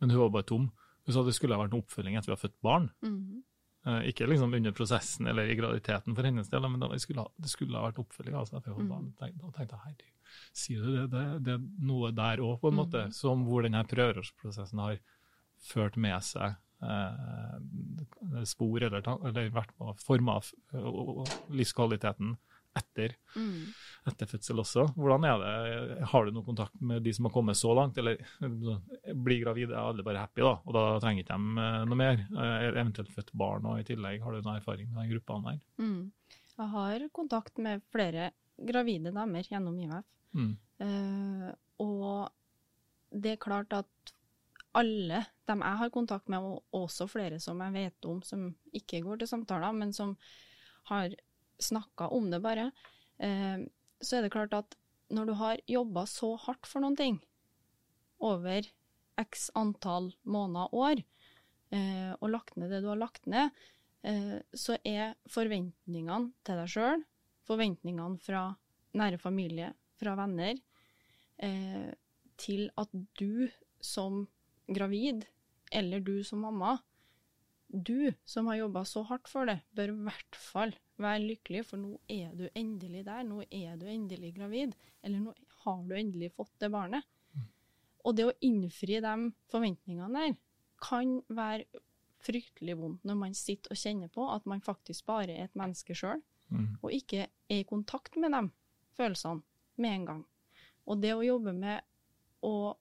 Men 0.00 0.10
hun 0.10 0.20
var 0.26 0.30
bare 0.30 0.48
tom. 0.52 0.70
Hun 1.06 1.14
sa 1.14 1.22
det 1.22 1.34
skulle 1.34 1.54
ha 1.56 1.62
vært 1.64 1.72
en 1.72 1.80
oppfølging 1.82 2.16
etter 2.18 2.32
vi 2.32 2.36
har 2.36 2.42
født 2.48 2.60
barn. 2.62 2.90
Mhm. 3.02 3.42
Eh, 3.86 4.00
ikke 4.10 4.26
liksom 4.26 4.52
under 4.52 4.72
prosessen 4.74 5.28
eller 5.30 5.46
i 5.46 5.54
graviditeten 5.54 6.14
for 6.16 6.22
hennes 6.26 6.48
del, 6.50 6.60
men 6.68 6.80
det 6.90 7.00
skulle 7.00 7.22
ha, 7.22 7.28
det 7.38 7.48
skulle 7.48 7.78
ha 7.78 7.86
vært 7.88 8.00
oppfølging. 8.02 8.34
altså 8.34 8.56
etter 8.58 8.74
vi 8.74 8.82
Mm. 8.82 8.88
barn. 8.88 9.14
Da 9.16 9.26
tenkte- 9.26 9.40
Da 9.40 9.50
tenkte 9.58 9.76
jeg 9.76 9.80
herregud, 9.84 10.12
sier 10.52 10.82
du 10.82 10.96
det? 10.96 11.10
Det, 11.10 11.42
det 11.44 11.52
er 11.54 11.86
noe 11.86 12.10
der 12.10 12.36
òg, 12.38 12.60
på 12.60 12.68
en 12.68 12.74
Mm. 12.74 12.90
-hmm. 12.90 13.12
som 13.14 13.44
hvor 13.46 13.62
denne 13.62 13.84
prøverørsprosessen 13.86 14.78
har 14.80 14.98
ført 15.62 15.96
med 15.96 16.20
seg 16.22 16.56
eh, 16.82 18.42
spor, 18.44 18.82
eller, 18.82 19.02
eller 19.26 19.50
vært 19.54 19.72
med 19.78 19.92
å 19.92 19.96
forme 20.02 20.36
f- 20.42 20.54
og- 20.74 21.18
og 21.22 21.54
livskvaliteten 21.56 22.36
etter, 22.76 23.14
mm. 23.34 23.62
etter 24.10 24.28
fødsel 24.28 24.58
også. 24.60 24.82
Hvordan 24.98 25.24
er 25.24 25.38
det? 25.40 26.04
Har 26.10 26.26
du 26.26 26.30
noe 26.36 26.44
kontakt 26.44 26.74
med 26.84 27.02
de 27.06 27.12
som 27.16 27.24
har 27.24 27.32
kommet 27.32 27.56
så 27.56 27.72
langt? 27.74 27.96
Eller 27.96 28.18
blir 29.16 29.40
gravide, 29.46 29.72
er 29.72 29.80
alle 29.80 30.04
bare 30.04 30.20
happy, 30.26 30.42
da, 30.44 30.58
og 30.60 30.74
da 30.76 30.82
trenger 31.00 31.24
ikke 31.24 31.38
de 31.38 31.62
eh, 31.64 31.84
noe 31.88 31.96
mer? 32.02 32.20
Eh, 32.36 32.66
Eventuelt 32.68 33.14
født 33.14 33.32
barn 33.32 33.64
og 33.70 33.80
i 33.80 33.86
tillegg. 33.88 34.20
Har 34.22 34.32
du 34.36 34.42
noen 34.42 34.58
erfaring 34.60 34.90
med 34.92 35.00
den 35.06 35.14
gruppa 35.14 35.40
der? 35.48 35.62
Mm. 35.80 36.12
Jeg 36.58 36.68
har 36.74 37.08
kontakt 37.16 37.58
med 37.64 37.80
flere 37.92 38.30
gravide 38.56 39.12
damer 39.12 39.44
gjennom 39.48 39.76
IVF. 39.80 40.04
Mm. 40.36 40.52
Uh, 40.80 41.50
og 41.80 42.28
det 43.12 43.32
er 43.34 43.40
klart 43.40 43.72
at 43.72 44.12
alle 44.76 45.22
dem 45.48 45.62
jeg 45.64 45.80
har 45.80 45.92
kontakt 45.94 46.28
med, 46.32 46.44
og 46.44 46.84
også 46.84 47.08
flere 47.10 47.38
som 47.42 47.60
jeg 47.64 47.74
vet 47.74 48.08
om 48.08 48.20
som 48.26 48.48
ikke 48.76 49.02
går 49.04 49.22
til 49.22 49.30
samtaler, 49.30 49.72
men 49.76 49.94
som 49.96 50.14
har 50.90 51.14
snakka 51.62 52.10
om 52.12 52.28
det 52.30 52.42
bare, 52.44 52.70
eh, 53.18 53.64
så 54.00 54.18
er 54.18 54.26
det 54.26 54.34
klart 54.34 54.54
at 54.56 54.76
når 55.08 55.26
du 55.26 55.34
har 55.38 55.62
jobba 55.70 56.04
så 56.10 56.34
hardt 56.46 56.68
for 56.68 56.84
noen 56.84 56.98
ting 56.98 57.20
over 58.20 58.66
x 59.20 59.48
antall 59.56 60.10
måneder, 60.28 60.74
år, 60.74 61.02
eh, 61.72 62.12
og 62.20 62.30
lagt 62.34 62.56
ned 62.60 62.74
det 62.74 62.82
du 62.84 62.90
har 62.92 63.00
lagt 63.00 63.26
ned, 63.30 63.54
eh, 64.04 64.38
så 64.52 64.76
er 64.84 65.16
forventningene 65.32 66.34
til 66.44 66.60
deg 66.60 66.72
sjøl, 66.72 67.04
forventningene 67.46 68.20
fra 68.20 68.50
nære 68.96 69.20
familie, 69.22 69.72
fra 69.96 70.16
venner, 70.18 70.58
til 72.40 72.62
at 72.80 72.92
du 73.20 73.44
som 73.84 74.22
gravid, 74.68 75.24
eller 75.72 76.00
du 76.00 76.22
som 76.24 76.40
mamma, 76.40 76.78
du 77.68 78.12
som 78.24 78.46
har 78.46 78.56
jobba 78.60 78.84
så 78.86 79.02
hardt 79.08 79.28
for 79.28 79.46
det, 79.48 79.58
bør 79.74 79.90
i 79.92 79.96
hvert 80.06 80.36
fall 80.38 80.74
være 81.02 81.24
lykkelig, 81.26 81.64
for 81.66 81.80
nå 81.82 81.96
er 82.08 82.30
du 82.38 82.46
endelig 82.54 83.04
der, 83.06 83.24
nå 83.26 83.42
er 83.50 83.76
du 83.76 83.86
endelig 83.90 84.34
gravid, 84.36 84.74
eller 85.02 85.20
nå 85.20 85.34
har 85.64 85.82
du 85.88 85.94
endelig 85.98 86.32
fått 86.36 86.52
det 86.62 86.70
barnet. 86.72 87.04
Og 88.06 88.14
det 88.14 88.28
å 88.28 88.36
innfri 88.46 89.00
de 89.02 89.14
forventningene 89.50 90.12
der, 90.14 90.36
kan 90.80 91.16
være 91.32 91.64
fryktelig 92.26 92.74
vondt 92.78 93.04
når 93.08 93.16
man 93.18 93.34
sitter 93.34 93.72
og 93.72 93.78
kjenner 93.80 94.10
på 94.12 94.24
at 94.28 94.44
man 94.46 94.60
faktisk 94.60 95.06
bare 95.08 95.32
er 95.32 95.44
et 95.48 95.54
menneske 95.58 95.94
sjøl, 95.96 96.22
Mm. 96.46 96.76
og 96.80 96.92
ikke 96.94 97.24
er 97.50 97.56
i 97.58 97.64
kontakt 97.66 98.14
med 98.22 98.30
de 98.30 98.38
følelsene 98.94 99.42
med 99.82 99.90
en 99.96 100.04
gang. 100.06 100.20
Og 100.86 101.00
det 101.02 101.10
å 101.16 101.24
jobbe 101.26 101.50
med 101.52 101.82
å 102.46 102.76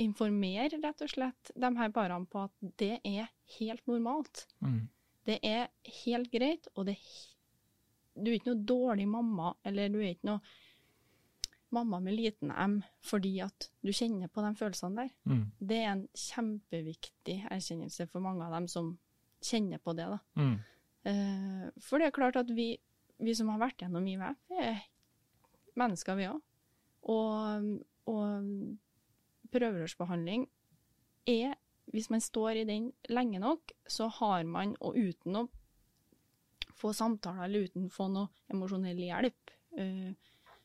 informere 0.00 0.80
rett 0.82 1.04
og 1.04 1.10
slett 1.10 1.52
de 1.54 1.70
her 1.78 1.92
parene 1.94 2.26
på 2.30 2.44
at 2.48 2.74
det 2.80 2.98
er 3.06 3.30
helt 3.58 3.86
normalt. 3.90 4.46
Mm. 4.64 4.82
Det 5.24 5.38
er 5.46 5.70
helt 6.04 6.32
greit, 6.32 6.68
og 6.74 6.90
det 6.90 6.98
Du 8.14 8.30
er 8.30 8.36
ikke 8.36 8.52
noe 8.52 8.62
dårlig 8.62 9.08
mamma, 9.10 9.54
eller 9.66 9.88
du 9.90 9.98
er 9.98 10.12
ikke 10.12 10.28
noe 10.28 10.40
mamma 11.74 11.98
med 12.00 12.14
liten 12.14 12.52
M 12.54 12.76
fordi 13.02 13.32
at 13.42 13.68
du 13.82 13.90
kjenner 13.90 14.30
på 14.30 14.44
de 14.44 14.52
følelsene 14.54 15.02
der. 15.02 15.10
Mm. 15.26 15.44
Det 15.58 15.78
er 15.80 15.90
en 15.90 16.04
kjempeviktig 16.14 17.40
erkjennelse 17.50 18.06
for 18.12 18.22
mange 18.22 18.46
av 18.46 18.54
dem 18.54 18.68
som 18.70 18.92
kjenner 19.42 19.82
på 19.82 19.96
det. 19.98 20.06
da. 20.12 20.18
Mm. 20.38 20.54
Uh, 21.04 21.66
for 21.82 21.98
det 21.98 22.06
er 22.08 22.16
klart 22.16 22.38
at 22.40 22.50
vi, 22.54 22.76
vi 23.18 23.34
som 23.34 23.50
har 23.52 23.64
vært 23.66 23.82
gjennom 23.82 24.06
IVF, 24.06 24.38
er 24.62 24.78
mennesker, 25.74 26.20
vi 26.20 26.30
òg. 26.30 26.40
Og, 27.12 27.66
og 28.08 28.46
prøverørsbehandling 29.54 30.48
er 31.30 31.54
Hvis 31.92 32.08
man 32.08 32.22
står 32.24 32.56
i 32.56 32.64
den 32.64 32.86
lenge 33.12 33.38
nok, 33.38 33.72
så 33.86 34.06
har 34.08 34.44
man, 34.48 34.70
og 34.80 34.96
uten 34.96 35.36
å 35.36 35.42
få 36.72 36.94
samtaler 36.96 37.44
eller 37.44 37.66
uten 37.68 37.84
å 37.84 37.92
få 37.92 38.06
noe 38.08 38.30
emosjonell 38.48 39.02
hjelp, 39.04 39.52
eh, 39.76 40.14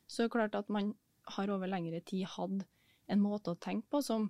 så 0.08 0.23
er 0.23 0.30
det 0.30 0.34
klart 0.34 0.56
at 0.56 0.71
man 0.71 0.93
har 1.36 1.52
over 1.52 1.67
lengre 1.67 1.99
tid 2.08 2.23
hatt 2.38 2.63
en 3.12 3.21
måte 3.21 3.52
å 3.52 3.60
tenke 3.60 3.91
på 3.91 4.02
som 4.06 4.30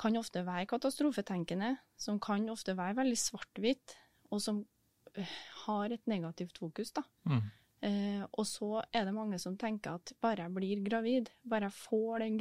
kan 0.00 0.16
ofte 0.18 0.44
være 0.46 0.68
katastrofetenkende, 0.70 1.74
som 1.96 2.20
kan 2.22 2.46
ofte 2.52 2.74
være 2.78 2.98
veldig 3.02 3.18
svart-hvitt, 3.18 3.96
og 4.30 4.42
som 4.42 4.62
eh, 5.14 5.36
har 5.66 5.94
et 5.94 6.06
negativt 6.10 6.58
fokus. 6.58 6.94
da. 6.96 7.04
Mm. 7.30 7.42
Eh, 7.84 8.22
og 8.32 8.46
så 8.48 8.80
er 8.92 9.04
det 9.06 9.14
mange 9.14 9.38
som 9.42 9.58
tenker 9.60 9.98
at 9.98 10.14
bare 10.24 10.46
jeg 10.46 10.56
blir 10.56 10.84
gravid, 10.86 11.30
bare 11.44 11.68
jeg 11.68 11.78
får 11.82 12.24
den 12.24 12.38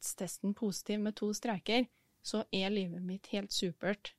graviditetstesten 0.00 0.54
positiv 0.54 1.00
med 1.00 1.14
to 1.14 1.32
streker, 1.32 1.86
så 2.22 2.44
er 2.52 2.70
livet 2.70 3.02
mitt 3.02 3.26
helt 3.32 3.52
supert. 3.52 4.14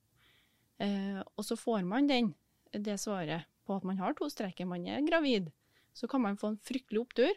Eh, 0.80 1.22
og 1.36 1.46
så 1.46 1.56
får 1.56 1.84
man 1.84 2.08
den, 2.08 2.34
det 2.72 3.00
svaret 3.00 3.46
på 3.66 3.76
at 3.76 3.84
man 3.84 3.98
har 3.98 4.14
to 4.14 4.30
streker, 4.30 4.66
man 4.66 4.86
er 4.88 5.02
gravid. 5.02 5.52
Så 5.94 6.08
kan 6.08 6.22
man 6.22 6.38
få 6.38 6.48
en 6.54 6.58
fryktelig 6.58 7.02
opptur, 7.02 7.32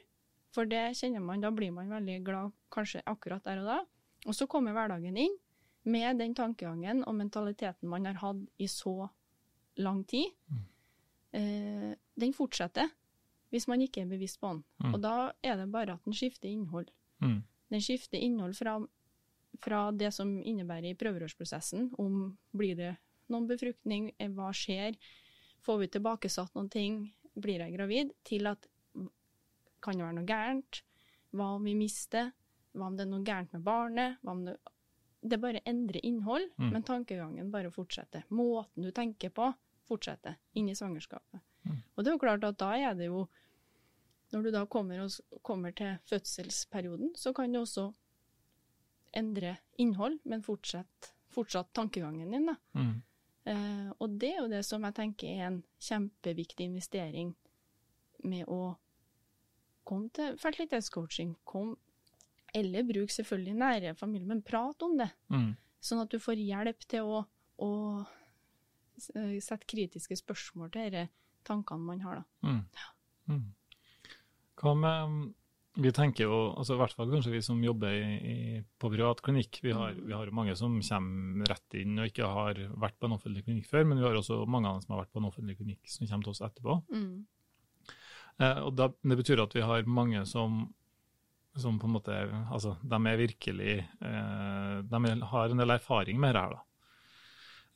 for 0.52 0.64
det 0.64 0.96
kjenner 0.96 1.20
man, 1.20 1.40
da 1.40 1.50
blir 1.50 1.72
man 1.72 1.90
veldig 1.90 2.24
glad 2.24 2.52
kanskje 2.70 3.02
akkurat 3.06 3.44
der 3.44 3.60
og 3.60 3.66
da. 3.66 3.84
Og 4.26 4.34
så 4.34 4.46
kommer 4.46 4.72
hverdagen 4.72 5.16
inn 5.16 5.36
med 5.84 6.18
den 6.18 6.34
tankegangen 6.34 7.04
og 7.04 7.14
mentaliteten 7.14 7.88
man 7.88 8.06
har 8.06 8.14
hatt 8.14 8.44
i 8.58 8.68
så 8.68 9.08
lang 9.76 10.04
tid. 10.04 10.30
Eh, 11.32 11.92
den 12.14 12.32
fortsetter 12.32 12.88
hvis 13.50 13.68
man 13.68 13.82
ikke 13.82 14.02
er 14.02 14.06
bevisst 14.10 14.40
på 14.40 14.48
den. 14.48 14.64
Mm. 14.78 14.94
Og 14.94 15.02
da 15.02 15.32
er 15.42 15.56
det 15.56 15.70
bare 15.70 15.94
at 15.94 16.04
den 16.06 16.14
skifter 16.14 16.48
innhold. 16.48 16.88
Mm. 17.20 17.42
Den 17.70 17.80
skifter 17.80 18.18
innhold 18.18 18.56
fra, 18.56 18.78
fra 19.62 19.90
det 19.92 20.12
som 20.14 20.42
innebærer 20.42 20.90
i 20.92 20.98
prøverørsprosessen, 20.98 21.90
om 21.98 22.36
blir 22.52 22.76
det 22.76 22.96
noen 23.32 23.46
befruktning, 23.48 24.12
eh, 24.18 24.28
hva 24.28 24.50
skjer, 24.52 24.96
får 25.64 25.78
vi 25.80 25.88
tilbakesatt 25.88 26.54
noen 26.54 26.70
ting, 26.70 26.98
blir 27.34 27.64
jeg 27.64 27.74
gravid, 27.76 28.12
til 28.24 28.46
at 28.46 28.68
kan 29.82 29.96
det 29.98 30.04
være 30.04 30.16
noe 30.18 30.28
gærent, 30.28 30.82
hva 31.34 31.54
om 31.56 31.64
vi 31.64 31.74
mister, 31.74 32.30
hva 32.74 32.86
om 32.86 32.96
det 32.96 33.04
er 33.06 33.10
noe 33.10 33.24
gærent 33.24 33.52
med 33.52 33.64
barnet, 33.66 34.20
hva 34.22 34.32
om 34.36 34.44
det 34.46 34.58
det 35.24 35.38
bare 35.40 35.60
endrer 35.64 36.04
innhold, 36.04 36.50
Mm. 36.58 36.70
men 36.70 36.82
tankegangen 36.82 37.50
bare 37.50 37.70
fortsetter. 37.70 38.24
Måten 38.28 38.82
du 38.82 38.90
tenker 38.92 39.30
på, 39.30 39.54
fortsetter 39.88 40.36
inn 40.52 40.68
i 40.68 40.74
svangerskapet. 40.74 41.40
Mm. 41.64 41.78
Og 41.96 42.04
det 42.04 42.10
er 42.10 42.12
jo 42.12 42.18
klart 42.18 42.44
at 42.44 42.58
da 42.58 42.74
er 42.76 42.94
det 42.94 43.06
jo 43.06 43.26
Når 44.34 44.42
du 44.46 44.50
da 44.50 44.64
kommer, 44.66 45.06
kommer 45.46 45.74
til 45.78 45.96
fødselsperioden, 46.10 47.14
så 47.16 47.32
kan 47.36 47.52
du 47.54 47.60
også 47.60 47.92
endre 49.14 49.56
innhold, 49.78 50.18
men 50.26 50.42
fortsett, 50.42 51.12
fortsatt 51.30 51.70
tankegangen 51.76 52.32
din. 52.34 52.48
da. 52.50 52.56
Mm. 52.74 52.94
Eh, 53.44 53.90
og 54.00 54.16
det 54.20 54.32
er 54.32 54.40
jo 54.40 54.50
det 54.50 54.62
som 54.66 54.84
jeg 54.88 54.96
tenker 54.96 55.30
er 55.30 55.46
en 55.50 55.60
kjempeviktig 55.84 56.66
investering 56.70 57.34
med 58.24 58.48
å 58.48 58.74
komme 59.84 60.08
til 60.16 60.38
fertilitetscoaching. 60.40 61.34
Kom, 61.44 61.74
eller 62.56 62.86
bruk 62.88 63.12
selvfølgelig 63.12 63.56
nære 63.60 63.94
familie, 63.98 64.28
men 64.30 64.42
prat 64.42 64.82
om 64.86 64.96
det. 64.98 65.10
Mm. 65.28 65.52
Sånn 65.84 66.00
at 66.02 66.10
du 66.10 66.18
får 66.22 66.40
hjelp 66.40 66.86
til 66.88 67.04
å, 67.06 67.24
å 67.60 67.72
eh, 68.02 69.36
sette 69.44 69.68
kritiske 69.68 70.16
spørsmål 70.24 70.72
til 70.72 70.88
disse 70.88 71.10
tankene 71.44 71.84
man 71.84 72.00
har. 72.00 72.22
da. 72.22 72.48
Mm. 72.48 72.62
Mm. 73.28 73.44
Hva 74.60 74.74
med 74.78 75.32
Vi 75.82 75.90
tenker 75.90 76.28
jo, 76.28 76.34
altså 76.54 76.76
i 76.76 76.78
hvert 76.78 76.94
fall 76.94 77.10
kanskje 77.10 77.32
vi 77.32 77.40
som 77.42 77.62
jobber 77.64 77.94
i, 77.98 78.10
i, 78.30 78.58
på 78.78 78.90
privat 78.92 79.18
klinikk, 79.26 79.58
vi 79.64 79.72
har, 79.74 79.90
jo 79.96 80.04
vi 80.06 80.14
har 80.14 80.30
mange 80.30 80.54
som 80.54 80.76
kommer 80.78 81.50
rett 81.50 81.78
inn 81.80 81.98
og 81.98 82.06
ikke 82.06 82.28
har 82.30 82.60
vært 82.78 82.94
på 83.00 83.08
en 83.08 83.16
offentlig 83.16 83.42
klinikk 83.42 83.66
før, 83.72 83.88
men 83.90 83.98
vi 83.98 84.06
har 84.06 84.14
også 84.14 84.44
mange 84.46 84.70
av 84.70 84.76
dem 84.76 84.84
som 84.84 84.94
har 84.94 85.02
vært 85.02 85.16
på 85.16 85.18
en 85.18 85.26
offentlig 85.32 85.56
klinikk 85.58 85.90
som 85.90 86.06
kommer 86.06 86.28
til 86.28 86.34
oss 86.36 86.44
etterpå. 86.46 86.76
Mm. 86.94 87.16
Eh, 88.38 88.60
og 88.62 88.70
da, 88.78 88.88
Det 89.02 89.18
betyr 89.18 89.42
at 89.42 89.54
vi 89.54 89.66
har 89.66 89.90
mange 89.90 90.22
som, 90.30 90.62
som 91.58 91.78
på 91.78 91.90
en 91.90 91.96
måte 91.96 92.20
altså 92.54 92.76
de 92.82 93.00
er 93.10 93.20
virkelig 93.20 93.74
eh, 93.82 94.76
De 94.90 95.02
har 95.34 95.50
en 95.50 95.62
del 95.62 95.74
erfaring 95.74 96.22
med 96.22 96.34
det 96.34 96.44
her. 96.46 96.54
da. 96.54 96.62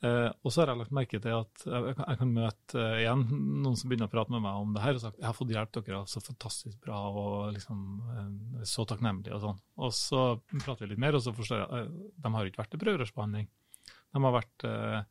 Eh, 0.01 0.29
og 0.45 0.51
så 0.53 0.61
har 0.61 0.69
jeg 0.71 0.79
lagt 0.79 0.93
merke 0.95 1.19
til 1.19 1.33
at 1.35 1.63
jeg, 1.67 1.95
kan, 1.97 2.05
jeg 2.07 2.19
kan 2.21 2.29
møte 2.31 2.79
eh, 2.79 2.99
igjen 3.01 3.23
noen 3.63 3.75
som 3.75 3.89
begynner 3.91 4.07
å 4.07 4.13
prate 4.13 4.31
med 4.31 4.41
meg 4.45 4.55
om 4.61 4.71
det 4.73 4.83
her, 4.85 4.95
og 4.95 5.01
sagt 5.03 5.17
jeg 5.19 5.27
har 5.27 5.35
fått 5.35 5.51
hjelp, 5.51 5.73
dere 5.75 5.97
er 5.99 6.05
så 6.07 6.21
fantastisk 6.23 6.79
bra 6.85 7.01
og 7.11 7.49
liksom 7.57 7.81
eh, 8.15 8.63
så 8.63 8.85
takknemlige 8.87 9.35
og 9.35 9.43
sånn. 9.43 9.59
Og 9.83 9.91
så 9.97 10.21
prater 10.63 10.85
vi 10.85 10.93
litt 10.93 11.03
mer, 11.03 11.17
og 11.19 11.25
så 11.25 11.33
forstår 11.35 11.59
jeg 11.63 11.67
at 11.67 11.79
eh, 11.81 12.11
de 12.23 12.33
har 12.37 12.47
ikke 12.51 12.63
vært 12.63 12.77
i 12.77 12.81
prøverørsbehandling. 12.85 13.49
De 14.15 14.23
har 14.23 14.35
vært, 14.39 14.67
eh, 14.71 15.01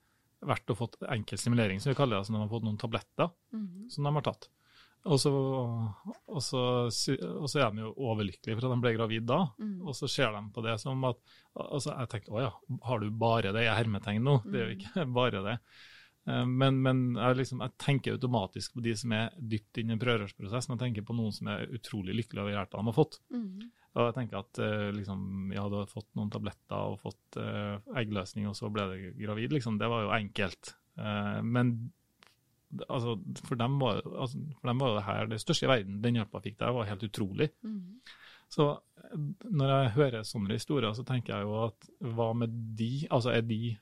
vært 0.54 0.72
og 0.72 0.80
fått 0.80 0.96
enkel 1.18 1.38
stimulering, 1.44 1.80
som 1.84 1.92
vi 1.92 1.98
kaller 1.98 2.16
det. 2.16 2.22
altså 2.24 2.32
De 2.38 2.40
har 2.40 2.48
fått 2.56 2.64
noen 2.70 2.80
tabletter 2.80 3.28
Mhm. 3.52 3.90
som 3.92 4.04
de 4.08 4.12
har 4.16 4.22
tatt. 4.32 4.48
Og 5.06 5.20
så, 5.22 5.30
og, 5.30 6.40
så, 6.42 6.62
og 6.88 7.46
så 7.48 7.60
er 7.62 7.70
de 7.74 7.84
jo 7.84 7.92
overlykkelige 8.08 8.58
for 8.58 8.66
at 8.66 8.74
de 8.74 8.82
ble 8.82 8.94
gravid 8.96 9.28
da. 9.28 9.44
mm. 9.60 9.76
Og 9.86 9.94
så 9.96 10.08
ser 10.10 10.34
de 10.34 10.42
på 10.54 10.64
det 10.66 10.74
som 10.82 11.04
at 11.08 11.20
altså 11.58 11.94
Jeg 11.94 12.10
tenkte 12.12 12.34
å 12.34 12.42
ja, 12.42 12.50
har 12.86 13.00
du 13.00 13.08
bare 13.10 13.54
det 13.54 13.64
Jeg 13.64 13.78
hermetegn 13.78 14.26
nå? 14.26 14.34
Det 14.46 14.58
er 14.58 14.66
jo 14.66 14.76
ikke 14.76 15.06
bare 15.20 15.44
det. 15.46 15.56
Eh, 16.28 16.44
Men, 16.44 16.82
men 16.84 17.02
jeg, 17.16 17.38
liksom, 17.40 17.62
jeg 17.64 17.76
tenker 17.80 18.18
automatisk 18.18 18.76
på 18.76 18.84
de 18.84 18.94
som 18.98 19.14
er 19.16 19.32
dypt 19.38 19.80
inne 19.80 19.94
i 19.94 19.96
en 19.96 20.02
prøverørsprosess, 20.02 20.68
men 20.68 20.76
jeg 20.76 20.84
tenker 20.86 21.08
på 21.08 21.16
noen 21.16 21.34
som 21.34 21.50
er 21.54 21.68
utrolig 21.78 22.16
lykkelige 22.18 22.44
over 22.44 22.56
hjelpa 22.56 22.80
de 22.80 22.90
har 22.90 22.98
fått. 22.98 23.20
Mm. 23.32 23.68
Og 23.98 24.02
jeg 24.04 24.16
tenker 24.18 24.42
at 24.42 24.60
eh, 24.62 24.88
liksom, 24.94 25.22
ja, 25.56 25.64
du 25.70 25.78
har 25.80 25.88
fått 25.90 26.10
noen 26.18 26.30
tabletter 26.30 26.92
og 26.92 27.00
fått 27.02 27.38
uh, 27.40 27.80
eggløsning, 27.98 28.46
og 28.50 28.54
så 28.58 28.68
ble 28.70 28.84
du 28.92 28.98
gravid. 29.18 29.54
Liksom. 29.56 29.78
Det 29.80 29.88
var 29.90 30.04
jo 30.04 30.12
enkelt. 30.18 30.74
Uh, 31.00 31.40
men 31.42 31.72
altså, 32.88 33.16
for, 33.44 33.58
dem 33.60 33.78
var, 33.82 34.02
altså, 34.04 34.40
for 34.60 34.70
dem 34.70 34.82
var 34.84 34.96
det 34.96 35.06
her 35.08 35.30
det 35.30 35.40
største 35.42 35.66
i 35.66 35.70
verden. 35.70 36.00
Den 36.04 36.20
hjelpa 36.20 36.40
jeg 36.40 36.50
fikk 36.50 36.60
der, 36.62 36.74
var 36.76 36.90
helt 36.90 37.06
utrolig. 37.08 37.50
Mm. 37.66 38.00
Så 38.48 38.68
når 39.44 39.72
jeg 39.72 39.94
hører 39.96 40.26
sånne 40.26 40.56
historier, 40.56 40.92
så 40.96 41.04
tenker 41.06 41.34
jeg 41.34 41.48
jo 41.48 41.56
at 41.66 41.88
hva 42.16 42.30
med 42.36 42.54
de? 42.78 42.92
Altså 43.12 43.32
er 43.34 43.44
de 43.46 43.76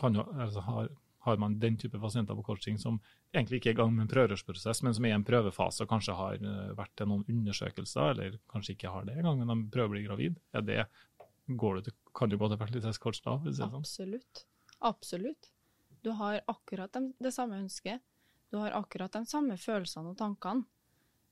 kan 0.00 0.18
altså, 0.20 0.64
har, 0.66 0.90
har 1.26 1.40
man 1.40 1.58
den 1.60 1.78
type 1.80 2.00
pasienter 2.00 2.36
på 2.36 2.44
coaching 2.46 2.78
som 2.80 2.98
egentlig 3.34 3.60
ikke 3.60 3.72
er 3.72 3.76
i 3.76 3.80
gang 3.80 3.92
med 3.94 4.06
en 4.06 4.12
prøverørsprosess, 4.12 4.82
men 4.84 4.96
som 4.96 5.06
er 5.06 5.14
i 5.14 5.16
en 5.18 5.26
prøvefase 5.26 5.84
og 5.84 5.92
kanskje 5.92 6.16
har 6.18 6.40
eh, 6.40 6.72
vært 6.76 6.92
til 6.98 7.10
noen 7.12 7.24
undersøkelser, 7.30 8.12
eller 8.14 8.40
kanskje 8.52 8.76
ikke 8.76 8.92
har 8.92 9.08
det 9.08 9.16
engang, 9.20 9.40
men 9.44 9.52
de 9.52 9.72
prøver 9.72 9.92
å 9.92 9.94
bli 9.94 10.04
gravid? 10.08 10.40
Er 10.56 10.66
det, 10.66 10.80
går 11.60 11.78
du 11.78 11.88
til, 11.88 11.96
kan 12.16 12.32
du 12.32 12.38
gå 12.40 12.50
til 12.50 12.60
fertilitetscoach 12.60 13.22
da? 13.26 13.36
Det 13.44 13.52
er 13.52 13.58
sånn? 13.62 13.78
Absolutt. 14.90 15.52
Du 16.04 16.12
har 16.16 16.40
akkurat 16.50 16.92
de, 16.92 17.10
det 17.18 17.32
samme 17.34 17.60
ønsket. 17.60 18.02
Du 18.50 18.58
har 18.58 18.74
akkurat 18.76 19.12
de 19.12 19.24
samme 19.28 19.56
følelsene 19.60 20.12
og 20.12 20.18
tankene. 20.18 20.66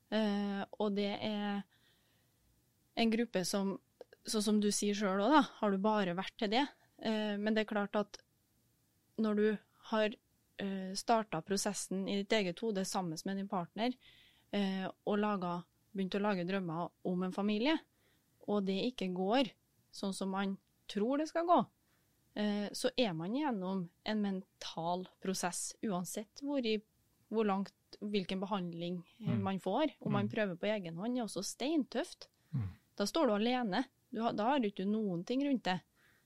Eh, 0.09 0.63
og 0.81 0.95
det 0.97 1.11
er 1.15 1.61
en 2.99 3.13
gruppe 3.13 3.43
som, 3.45 3.75
sånn 4.25 4.45
som 4.45 4.61
du 4.61 4.69
sier 4.73 4.97
sjøl 4.97 5.21
òg, 5.25 5.37
har 5.59 5.71
du 5.71 5.81
bare 5.83 6.17
vært 6.17 6.35
til 6.39 6.51
det. 6.53 6.65
Eh, 7.03 7.35
men 7.39 7.55
det 7.55 7.65
er 7.65 7.73
klart 7.73 7.99
at 7.99 8.21
når 9.19 9.39
du 9.39 9.47
har 9.91 10.15
eh, 10.61 10.93
starta 10.97 11.41
prosessen 11.45 12.07
i 12.07 12.21
ditt 12.21 12.33
eget 12.35 12.63
hode 12.63 12.85
sammen 12.87 13.19
med 13.25 13.39
din 13.39 13.51
partner, 13.51 13.95
eh, 14.51 14.87
og 15.05 15.19
laget, 15.19 15.67
begynt 15.91 16.17
å 16.19 16.23
lage 16.23 16.47
drømmer 16.47 16.89
om 17.09 17.25
en 17.25 17.35
familie, 17.35 17.75
og 18.47 18.65
det 18.67 18.77
ikke 18.91 19.09
går 19.15 19.51
sånn 19.93 20.13
som 20.15 20.31
man 20.33 20.55
tror 20.89 21.21
det 21.21 21.29
skal 21.29 21.47
gå, 21.49 21.59
så 22.73 22.89
er 22.97 23.13
man 23.13 23.33
gjennom 23.35 23.89
en 24.05 24.21
mental 24.21 25.07
prosess, 25.21 25.73
uansett 25.83 26.39
hvor, 26.41 26.63
i, 26.65 26.77
hvor 27.29 27.45
langt, 27.45 27.73
hvilken 27.99 28.39
behandling 28.39 29.01
eh, 29.19 29.27
Mm. 29.33 29.41
man 29.43 29.59
får. 29.59 29.91
Om 29.99 30.11
man 30.13 30.25
Mm. 30.27 30.31
prøver 30.33 30.55
på 30.61 30.67
egen 30.71 30.95
hånd, 30.97 31.17
er 31.17 31.23
også 31.25 31.43
steintøft. 31.43 32.27
Mm. 32.53 32.69
Da 32.95 33.05
står 33.05 33.27
du 33.27 33.33
alene. 33.33 33.83
Du 34.11 34.21
har, 34.21 34.33
da 34.33 34.43
har 34.53 34.59
du 34.59 34.67
ikke 34.69 34.85
noen 34.87 35.23
ting 35.25 35.43
rundt 35.45 35.63
det. 35.63 35.79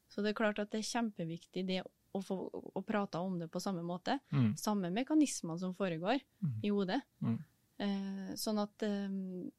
Så 0.09 0.21
det 0.21 0.29
er 0.31 0.33
klart 0.43 0.59
at 0.59 0.69
det 0.71 0.79
er 0.79 0.91
kjempeviktig 1.01 1.65
det 1.67 1.81
å 2.13 2.21
få 2.21 2.37
å 2.75 2.81
prate 2.85 3.15
om 3.17 3.39
det 3.39 3.49
på 3.49 3.59
samme 3.59 3.81
måte. 3.81 4.19
Mm. 4.31 4.55
Samme 4.57 4.91
mekanismer 4.93 5.57
som 5.57 5.73
foregår 5.73 6.21
Mm. 6.43 6.59
i 6.63 6.69
hodet. 6.69 7.01
Mm. 7.21 7.39
Eh, 7.79 8.35
sånn 8.35 8.59
at 8.61 8.83
eh, 8.83 9.49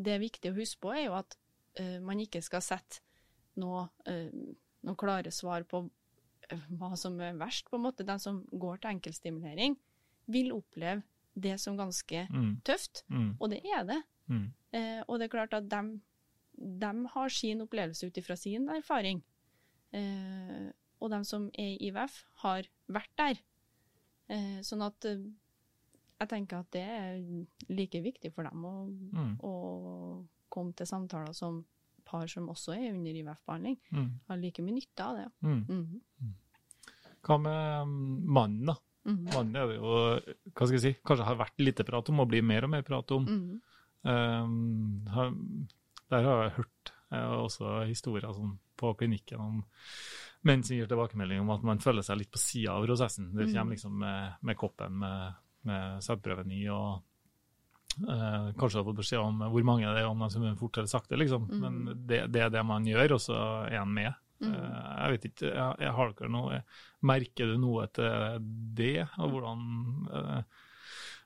det 0.00 0.12
er 0.14 0.22
viktig 0.22 0.52
å 0.52 0.56
huske 0.56 0.80
på, 0.80 0.92
er 0.94 1.06
jo 1.08 1.14
at 1.18 1.36
eh, 1.80 1.98
man 2.00 2.18
ikke 2.22 2.42
skal 2.42 2.60
sette 2.64 3.00
noe, 3.56 3.88
eh, 4.06 4.30
noen 4.82 4.96
klare 4.96 5.30
svar 5.32 5.64
på 5.68 5.90
eh, 6.50 6.58
hva 6.78 6.96
som 6.96 7.18
er 7.20 7.34
verst, 7.38 7.68
på 7.70 7.76
en 7.76 7.82
måte. 7.84 8.04
Den 8.06 8.18
som 8.18 8.44
går 8.52 8.80
til 8.80 8.90
enkeltstimulering, 8.96 9.76
vil 10.30 10.52
oppleve 10.52 11.02
det 11.34 11.58
som 11.60 11.76
ganske 11.78 12.26
Mm. 12.30 12.60
tøft, 12.64 13.04
Mm. 13.08 13.36
og 13.40 13.50
det 13.50 13.62
er 13.64 13.84
det. 13.84 14.02
Mm. 14.28 14.52
Eh, 14.72 15.02
og 15.08 15.18
det 15.18 15.24
er 15.24 15.36
klart 15.36 15.54
at 15.54 15.68
de, 15.68 17.06
har 17.08 17.28
sin 17.30 17.60
opplevelse 17.62 18.06
ut 18.06 18.14
ifra 18.18 18.36
sin 18.36 18.68
erfaring. 18.68 19.22
Eh, 19.92 20.70
og 21.00 21.10
de 21.10 21.24
som 21.24 21.46
er 21.58 21.76
i 21.78 21.88
IVF, 21.88 22.24
har 22.42 22.62
vært 22.88 23.14
der. 23.16 23.38
Eh, 24.28 24.60
sånn 24.62 24.82
at 24.86 25.04
eh, 25.04 25.22
jeg 26.20 26.28
tenker 26.28 26.58
at 26.60 26.70
det 26.70 26.82
er 26.86 27.46
like 27.68 28.02
viktig 28.02 28.32
for 28.34 28.44
dem 28.44 28.62
å, 28.64 28.74
Mm. 29.12 29.36
å 29.40 30.26
komme 30.50 30.74
til 30.76 30.86
samtaler 30.86 31.32
som 31.34 31.64
par 32.10 32.26
som 32.32 32.48
også 32.52 32.74
er 32.76 32.90
under 32.92 33.16
IVF-behandling. 33.22 33.78
Mm. 33.94 34.06
Har 34.28 34.40
like 34.42 34.62
mye 34.66 34.76
nytte 34.78 35.06
av 35.06 35.18
det. 35.20 35.26
Mm. 35.46 35.64
Mm. 35.70 36.36
Hva 37.26 37.36
med 37.40 37.88
mm, 37.88 38.06
mannen, 38.38 38.70
da? 38.72 38.76
Mhm. 39.08 39.26
Mannen 39.32 39.56
er 39.56 39.70
det 39.70 39.76
jo, 39.78 39.90
hva 40.52 40.66
skal 40.66 40.76
jeg 40.76 40.82
si, 40.84 40.94
kanskje 41.08 41.24
har 41.30 41.38
vært 41.40 41.62
lite 41.64 41.84
prat 41.88 42.08
om, 42.12 42.20
og 42.20 42.28
blir 42.32 42.44
mer 42.44 42.66
og 42.66 42.72
mer 42.74 42.82
prat 42.86 43.14
om. 43.16 43.24
Mhm. 43.28 43.60
Um, 44.00 45.06
har, 45.12 45.32
der 46.08 46.24
har 46.24 46.42
jeg 46.46 46.54
hørt 46.56 46.92
eh, 47.12 47.32
også 47.44 47.82
historier 47.88 48.32
sånn, 48.32 48.54
på 48.80 48.94
klinikken 48.96 49.42
om 49.44 49.58
menn 50.48 50.62
som 50.64 50.72
gir 50.78 50.88
tilbakemelding 50.88 51.42
om 51.42 51.50
at 51.52 51.66
man 51.68 51.82
føler 51.84 52.00
seg 52.06 52.16
litt 52.22 52.30
på 52.32 52.40
sida 52.40 52.72
av 52.78 52.86
prosessen. 52.86 53.26
Det 53.34 53.44
Mm. 53.50 53.52
kommer 53.52 53.76
liksom 53.76 53.98
med, 54.00 54.38
med 54.40 54.56
koppen 54.56 54.96
med, 55.02 55.34
med 55.68 56.00
sædprøven 56.06 56.52
i. 56.56 56.62
og 56.72 57.02
eh, 57.98 58.48
kanskje 58.60 58.80
har 58.80 58.88
fått 58.88 59.00
beskjed 59.02 59.22
om 59.22 59.44
hvor 59.52 59.66
mange 59.66 59.88
det 59.88 60.02
er, 60.02 60.08
om 60.08 60.24
de 60.24 60.30
svømmer 60.32 60.58
fort 60.60 60.80
eller 60.80 60.92
sakte, 60.92 61.18
liksom. 61.20 61.46
Mm. 61.50 61.60
Men 61.64 62.06
det, 62.06 62.24
det 62.34 62.46
er 62.46 62.54
det 62.54 62.64
man 62.66 62.88
gjør, 62.88 63.16
og 63.16 63.22
så 63.26 63.38
er 63.68 63.78
han 63.80 63.94
med. 63.96 64.12
Mm. 64.40 64.54
Eh, 64.54 64.88
jeg 64.94 65.14
vet 65.14 65.28
ikke, 65.30 65.52
jeg, 65.52 65.76
jeg 65.84 65.94
har 65.98 66.16
dere 66.16 66.32
noe 66.32 66.62
Merker 67.04 67.48
du 67.48 67.60
noe 67.60 67.86
til 67.96 68.48
det, 68.76 68.96
og 69.20 69.34
hvordan 69.34 69.62
eh, 70.16 70.58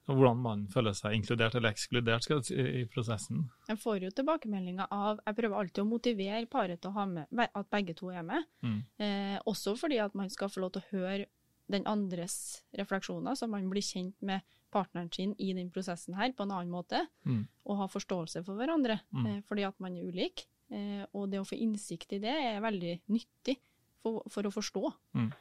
hvordan 0.04 0.40
man 0.44 0.64
føler 0.72 0.92
seg 0.96 1.14
inkludert 1.16 1.54
eller 1.56 1.72
ekskludert 1.72 2.26
skal 2.26 2.42
i, 2.52 2.64
i 2.80 2.84
prosessen. 2.90 3.46
Jeg 3.70 3.80
får 3.80 4.04
jo 4.04 4.10
tilbakemeldinger 4.12 4.90
av 4.92 5.22
Jeg 5.24 5.38
prøver 5.38 5.60
alltid 5.60 5.80
å 5.80 5.88
motivere 5.88 6.44
paret 6.50 6.82
til 6.84 7.14
med 7.14 7.48
at 7.48 7.70
begge 7.72 7.96
to 7.96 8.10
er 8.12 8.26
med. 8.26 8.44
Mm. 8.60 8.82
Eh, 8.98 9.38
også 9.48 9.76
fordi 9.80 10.02
at 10.04 10.14
man 10.14 10.28
skal 10.30 10.52
få 10.52 10.64
lov 10.64 10.74
til 10.74 10.84
å 10.84 10.90
høre 10.98 11.30
den 11.72 11.86
andres 11.88 12.60
refleksjoner, 12.76 13.34
så 13.34 13.48
man 13.48 13.70
blir 13.70 13.84
kjent 13.84 14.16
med 14.20 14.44
partneren 14.74 15.10
sin 15.14 15.34
i 15.38 15.52
den 15.56 15.70
prosessen 15.74 16.16
her 16.18 16.32
på 16.34 16.42
en 16.44 16.52
annen 16.56 16.72
måte, 16.74 17.04
Mm. 17.24 17.46
og 17.66 17.76
ha 17.78 17.86
forståelse 17.88 18.42
for 18.44 18.58
hverandre, 18.58 18.98
Mm. 19.14 19.26
eh, 19.26 19.40
fordi 19.46 19.64
at 19.68 19.78
man 19.80 19.96
er 19.96 20.08
ulik. 20.10 20.46
Eh, 20.70 21.04
og 21.14 21.30
det 21.30 21.38
å 21.40 21.46
få 21.46 21.58
innsikt 21.60 22.12
i 22.16 22.18
det 22.18 22.34
er 22.34 22.60
veldig 22.64 23.00
nyttig 23.08 23.56
for, 24.02 24.22
for 24.28 24.42
å 24.48 24.52
forstå. 24.52 24.92
Mm. 25.14 25.32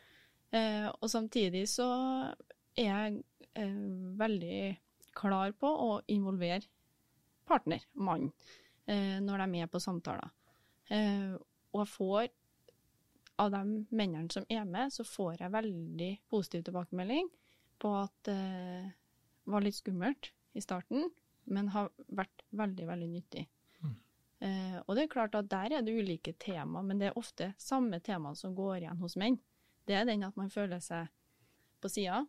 Eh, 0.54 0.88
og 1.02 1.10
samtidig 1.10 1.64
så 1.68 1.88
er 2.78 2.84
jeg 2.86 3.24
eh, 3.56 4.18
veldig 4.18 4.78
klar 5.16 5.52
på 5.54 5.68
å 5.68 6.02
involvere 6.10 6.64
partner, 7.46 7.82
mann, 7.96 8.32
eh, 8.88 9.20
når 9.20 9.38
de 9.38 9.44
er 9.44 9.48
med 9.48 9.72
på 9.72 9.80
samtaler. 9.82 10.30
Eh, 10.90 11.34
og 11.74 11.86
jeg 11.86 11.92
får, 11.98 12.30
av 13.40 13.52
de 13.52 13.64
mennene 13.92 14.32
som 14.32 14.46
er 14.50 14.66
med, 14.66 14.92
så 14.94 15.04
får 15.06 15.40
jeg 15.40 15.52
veldig 15.52 16.12
positiv 16.30 16.64
tilbakemelding 16.68 17.30
på 17.80 17.94
at 18.04 18.14
det 18.24 18.94
var 19.50 19.66
litt 19.66 19.78
skummelt 19.78 20.32
i 20.54 20.62
starten, 20.64 21.10
men 21.44 21.72
har 21.74 21.92
vært 22.08 22.46
veldig, 22.56 22.86
veldig 22.88 23.10
nyttig. 23.12 23.48
Mm. 23.82 23.96
Eh, 24.48 24.78
og 24.86 24.96
det 24.96 25.06
er 25.06 25.14
klart 25.16 25.36
at 25.36 25.50
der 25.52 25.80
er 25.80 25.86
det 25.86 25.96
ulike 25.96 26.36
tema, 26.40 26.84
men 26.86 27.02
det 27.02 27.12
er 27.12 27.20
ofte 27.20 27.52
samme 27.62 28.00
tema 28.04 28.34
som 28.40 28.56
går 28.56 28.84
igjen 28.84 29.02
hos 29.02 29.18
menn. 29.20 29.40
Det 29.88 29.98
er 29.98 30.08
den 30.08 30.24
at 30.24 30.38
man 30.40 30.54
føler 30.54 30.80
seg 30.84 31.12
på 31.84 31.92
sida. 31.92 32.24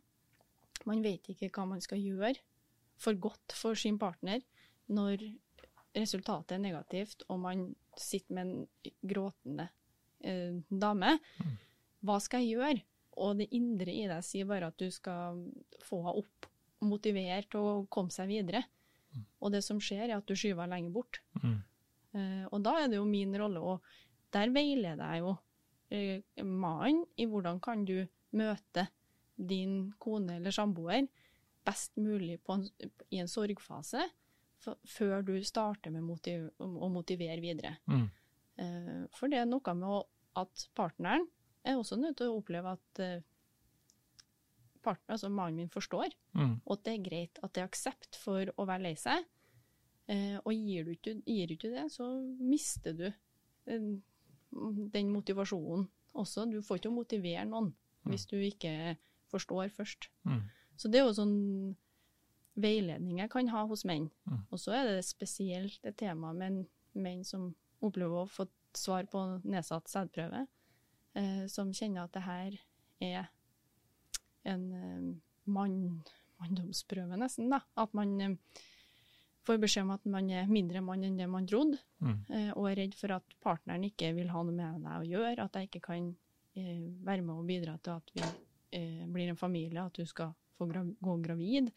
Man 0.88 1.04
vet 1.04 1.30
ikke 1.30 1.52
hva 1.54 1.68
man 1.70 1.84
skal 1.84 2.02
gjøre 2.02 2.34
for 3.00 3.18
godt 3.18 3.54
for 3.56 3.78
sin 3.78 3.98
partner 3.98 4.42
når 4.92 5.22
resultatet 5.94 6.56
er 6.56 6.62
negativt, 6.62 7.22
og 7.30 7.38
man 7.44 7.68
sitter 7.98 8.34
med 8.34 8.50
en 8.50 8.94
gråtende 9.06 9.68
eh, 10.26 10.58
dame. 10.68 11.14
Hva 12.04 12.18
skal 12.22 12.42
jeg 12.42 12.58
gjøre? 12.58 12.82
Og 13.22 13.38
det 13.38 13.52
indre 13.54 13.94
i 13.94 14.08
deg 14.10 14.26
sier 14.26 14.48
bare 14.48 14.72
at 14.72 14.78
du 14.80 14.88
skal 14.90 15.38
få 15.86 16.00
henne 16.02 16.24
opp, 16.24 16.48
motivere 16.86 17.42
til 17.48 17.60
å 17.60 17.74
komme 17.92 18.14
seg 18.14 18.30
videre. 18.30 18.64
Og 19.42 19.52
det 19.54 19.62
som 19.64 19.80
skjer, 19.82 20.08
er 20.08 20.18
at 20.18 20.28
du 20.28 20.34
skyver 20.38 20.70
lenger 20.70 20.94
bort. 20.94 21.20
Mm. 21.42 21.58
Uh, 22.14 22.44
og 22.50 22.62
da 22.64 22.76
er 22.80 22.90
det 22.90 23.00
jo 23.00 23.06
min 23.08 23.34
rolle, 23.38 23.60
og 23.60 24.34
der 24.34 24.52
veileder 24.54 25.14
jeg 25.14 25.24
jo 25.24 25.34
uh, 25.34 26.44
mannen 26.46 27.04
i 27.20 27.26
hvordan 27.30 27.60
kan 27.62 27.84
du 27.86 27.96
møte 28.34 28.88
din 29.34 29.92
kone 30.02 30.38
eller 30.38 30.54
samboer 30.54 31.08
best 31.66 31.96
mulig 31.98 32.38
på 32.44 32.58
en, 32.58 32.66
i 33.10 33.20
en 33.22 33.30
sorgfase, 33.30 34.04
før 34.64 35.24
du 35.26 35.34
starter 35.44 35.92
med 35.92 36.06
motiv 36.06 36.46
å 36.58 36.88
motivere 36.92 37.40
videre. 37.42 37.76
Mm. 37.90 38.06
Uh, 38.58 39.00
for 39.14 39.32
det 39.32 39.42
er 39.42 39.50
noe 39.50 39.76
med 39.76 39.90
å, 39.90 40.02
at 40.40 40.68
partneren 40.76 41.26
er 41.64 41.78
også 41.78 41.98
nødt 42.00 42.18
til 42.20 42.30
å 42.30 42.38
oppleve 42.40 42.76
at 42.76 43.02
partner, 44.84 45.14
altså 45.16 45.30
mannen 45.32 45.56
min 45.62 45.72
forstår, 45.72 46.12
Mm. 46.34 46.60
og 46.66 46.72
at 46.78 46.84
det 46.84 46.92
er 46.94 47.04
greit, 47.08 47.38
at 47.42 47.52
det 47.54 47.62
er 47.62 47.68
aksept 47.68 48.16
for 48.20 48.50
å 48.58 48.66
være 48.68 48.82
lei 48.82 48.94
seg. 49.00 49.24
Eh, 50.08 50.36
og 50.44 50.52
gir 50.52 50.84
du 50.84 50.90
ikke, 50.92 51.14
gir 51.26 51.46
du 51.48 51.54
ikke 51.56 51.70
det, 51.72 51.86
så 51.92 52.04
mister 52.40 52.92
du 52.92 53.06
eh, 53.08 53.86
den 54.92 55.08
motivasjonen 55.12 55.86
også. 56.14 56.44
Du 56.50 56.60
får 56.62 56.78
ikke 56.82 56.90
å 56.92 56.98
motivere 56.98 57.44
noen 57.48 57.72
hvis 58.04 58.26
du 58.28 58.36
ikke 58.36 58.96
forstår 59.32 59.70
først. 59.72 60.10
Mm. 60.28 60.42
Så 60.76 60.90
det 60.92 61.00
er 61.00 61.06
jo 61.06 61.14
sånn 61.16 61.76
veiledning 62.60 63.18
jeg 63.22 63.30
kan 63.32 63.48
ha 63.50 63.64
hos 63.66 63.84
menn. 63.88 64.10
Mm. 64.28 64.42
Og 64.52 64.60
så 64.60 64.74
er 64.76 64.90
det 64.90 65.04
spesielt 65.06 65.80
et 65.88 65.96
tema 65.98 66.32
med 66.36 66.66
menn 66.94 67.24
som 67.26 67.54
opplever 67.82 68.24
å 68.24 68.30
få 68.30 68.46
svar 68.76 69.06
på 69.10 69.22
nedsatt 69.46 69.88
sædprøve, 69.90 70.44
eh, 71.16 71.46
som 71.50 71.72
kjenner 71.72 72.04
at 72.04 72.12
det 72.12 72.22
her 72.26 72.58
er 73.00 73.28
en 74.44 74.64
eh, 74.72 75.14
mann, 75.46 76.02
manndomsprøve, 76.40 77.16
nesten. 77.20 77.50
da. 77.52 77.60
At 77.80 77.94
man 77.96 78.14
eh, 78.20 78.34
får 79.44 79.58
beskjed 79.60 79.84
om 79.86 79.90
at 79.96 80.04
man 80.08 80.30
er 80.32 80.46
mindre 80.50 80.80
mann 80.84 81.04
enn 81.04 81.18
det 81.20 81.28
man 81.28 81.46
trodde, 81.46 81.78
Mm. 82.04 82.18
eh, 82.28 82.50
og 82.52 82.66
er 82.70 82.76
redd 82.82 82.94
for 82.98 83.12
at 83.16 83.34
partneren 83.40 83.84
ikke 83.86 84.10
vil 84.16 84.28
ha 84.28 84.42
noe 84.42 84.52
med 84.52 84.82
deg 84.84 85.00
å 85.00 85.08
gjøre, 85.08 85.44
at 85.46 85.54
jeg 85.56 85.68
ikke 85.70 85.80
kan 85.86 86.10
eh, 86.56 86.80
være 87.04 87.22
med 87.24 87.34
og 87.38 87.46
bidra 87.48 87.78
til 87.80 87.92
at 87.96 88.10
vi 88.14 88.22
eh, 88.76 89.04
blir 89.06 89.28
en 89.32 89.36
familie, 89.40 89.80
at 89.84 89.94
du 89.96 90.04
skal 90.06 90.34
få 90.58 90.66
gra 90.68 90.82
gå 90.84 91.14
gravid. 91.22 91.70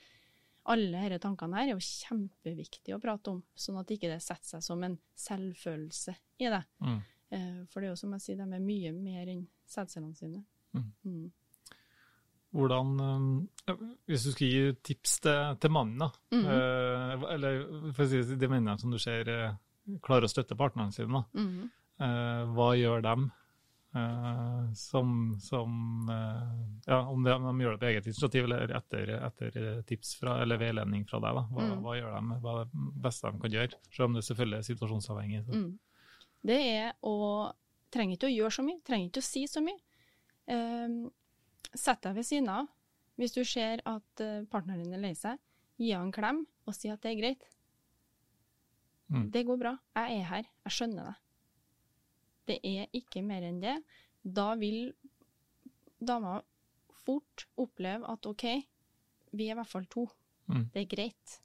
Alle 0.67 1.05
disse 1.07 1.19
tankene 1.23 1.55
her 1.61 1.69
er 1.69 1.77
jo 1.77 1.79
kjempeviktige 1.79 2.95
å 2.97 2.99
prate 2.99 3.31
om, 3.31 3.43
sånn 3.55 3.79
at 3.79 3.91
ikke 3.95 4.09
det 4.11 4.19
setter 4.21 4.57
seg 4.57 4.63
som 4.65 4.83
en 4.83 4.97
selvfølelse 5.15 6.15
i 6.43 6.49
det. 6.51 6.63
Mm. 6.83 6.99
Eh, 7.29 7.61
for 7.71 7.79
det 7.81 7.87
er 7.87 7.93
jo 7.93 7.99
som 8.03 8.11
jeg 8.17 8.21
sier, 8.25 8.41
de 8.43 8.47
er 8.57 8.63
mye 8.67 8.91
mer 8.95 9.27
enn 9.31 9.45
sædcellene 9.67 10.15
sine. 10.19 10.43
Mm. 10.75 11.31
Hvordan, 12.57 12.93
eh, 13.69 13.81
Hvis 14.09 14.27
du 14.27 14.31
skulle 14.33 14.51
gi 14.51 14.75
tips 14.91 15.19
til, 15.25 15.57
til 15.61 15.73
mannen, 15.73 16.01
da, 16.01 16.11
mm. 16.33 17.25
eller 17.35 17.59
for 17.93 18.05
å 18.05 18.09
si 18.11 18.37
de 18.37 18.49
mennene 18.49 18.77
som 18.81 18.93
du 18.93 18.97
ser 19.01 19.29
eh, 19.29 19.57
klarer 20.03 20.27
å 20.27 20.31
støtte 20.31 20.57
partnerne 20.59 20.95
sine, 20.95 21.21
da, 21.21 21.23
mm. 21.37 22.47
hva 22.53 22.71
gjør 22.77 23.05
dem 23.05 23.29
som, 24.77 25.13
som 25.41 25.71
Ja, 26.85 26.99
om 27.09 27.23
de, 27.23 27.31
om 27.33 27.45
de 27.47 27.63
gjør 27.63 27.77
det 27.77 27.81
på 27.81 27.87
eget 27.87 28.09
initiativ 28.11 28.43
eller 28.45 28.73
etter, 28.77 29.09
etter 29.15 29.79
tips 29.89 30.11
fra, 30.19 30.35
eller 30.43 30.59
veiledning 30.61 31.07
fra 31.09 31.21
deg, 31.23 31.39
da. 31.39 31.45
Hva, 31.49 31.63
Mm. 31.71 31.79
hva 31.85 31.95
gjør 31.97 32.11
de? 32.13 32.37
Hva 32.43 32.51
er 32.53 32.67
det 32.67 32.83
beste 33.07 33.31
de 33.31 33.41
kan 33.41 33.55
gjøre? 33.55 33.79
Selv 33.89 34.05
om 34.09 34.19
det 34.19 34.25
selvfølgelig 34.27 34.57
er 34.59 34.67
situasjonsavhengig. 34.67 35.41
Så. 35.47 35.63
Mm. 35.63 35.71
Det 36.51 36.59
er 36.75 36.93
å 37.01 37.15
Trenger 37.93 38.17
ikke 38.17 38.27
å 38.27 38.33
gjøre 38.35 38.51
så 38.51 38.63
mye, 38.67 38.81
trenger 38.83 39.07
ikke 39.07 39.21
å 39.23 39.25
si 39.25 39.45
så 39.47 39.61
mye. 39.63 39.79
Um, 40.51 40.97
Sett 41.73 42.01
deg 42.05 42.17
ved 42.17 42.27
siden 42.27 42.49
av. 42.51 42.71
Hvis 43.17 43.33
du 43.33 43.43
ser 43.47 43.81
at 43.89 44.23
eh, 44.23 44.45
partneren 44.49 44.83
din 44.83 44.95
er 44.97 45.01
lei 45.01 45.13
seg, 45.17 45.39
gi 45.77 45.93
han 45.93 46.09
en 46.09 46.13
klem 46.13 46.43
og 46.67 46.75
si 46.75 46.89
at 46.91 47.01
det 47.03 47.13
er 47.13 47.21
greit. 47.21 47.47
Mm. 49.07 49.29
Det 49.33 49.45
går 49.47 49.59
bra. 49.61 49.73
Jeg 49.95 50.19
er 50.19 50.29
her. 50.31 50.51
Jeg 50.67 50.75
skjønner 50.75 51.09
det. 51.09 51.15
Det 52.47 52.57
er 52.63 52.93
ikke 52.95 53.23
mer 53.25 53.45
enn 53.47 53.59
det. 53.63 53.75
Da 54.23 54.51
vil 54.59 54.91
dama 55.97 56.39
fort 57.03 57.47
oppleve 57.59 58.07
at 58.11 58.27
OK, 58.27 58.45
vi 59.31 59.47
er 59.47 59.55
i 59.55 59.59
hvert 59.59 59.71
fall 59.71 59.87
to. 59.91 60.05
Mm. 60.51 60.67
Det 60.73 60.83
er 60.83 60.91
greit. 60.91 61.37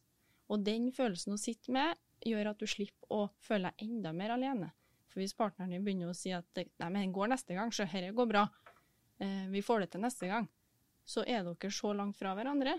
Og 0.53 0.63
den 0.67 0.91
følelsen 0.95 1.35
å 1.37 1.41
sitte 1.41 1.73
med, 1.75 1.99
gjør 2.23 2.53
at 2.53 2.61
du 2.61 2.69
slipper 2.71 3.15
å 3.15 3.25
føle 3.43 3.71
deg 3.71 3.89
enda 3.89 4.13
mer 4.15 4.35
alene. 4.37 4.71
For 5.11 5.23
hvis 5.23 5.37
partneren 5.37 5.75
din 5.75 5.85
begynner 5.85 6.13
å 6.13 6.17
si 6.17 6.33
at 6.35 6.47
nei, 6.57 6.89
men 6.89 7.01
det 7.03 7.15
går 7.15 7.33
neste 7.33 7.57
gang, 7.57 7.73
så 7.75 7.87
dette 7.87 8.15
går 8.17 8.29
bra, 8.31 8.47
vi 9.53 9.63
får 9.63 9.85
det 9.85 9.93
til 9.93 10.03
neste 10.03 10.29
gang, 10.31 10.49
så 11.05 11.25
er 11.27 11.45
dere 11.47 11.71
så 11.75 11.93
langt 11.97 12.19
fra 12.19 12.33
hverandre 12.39 12.75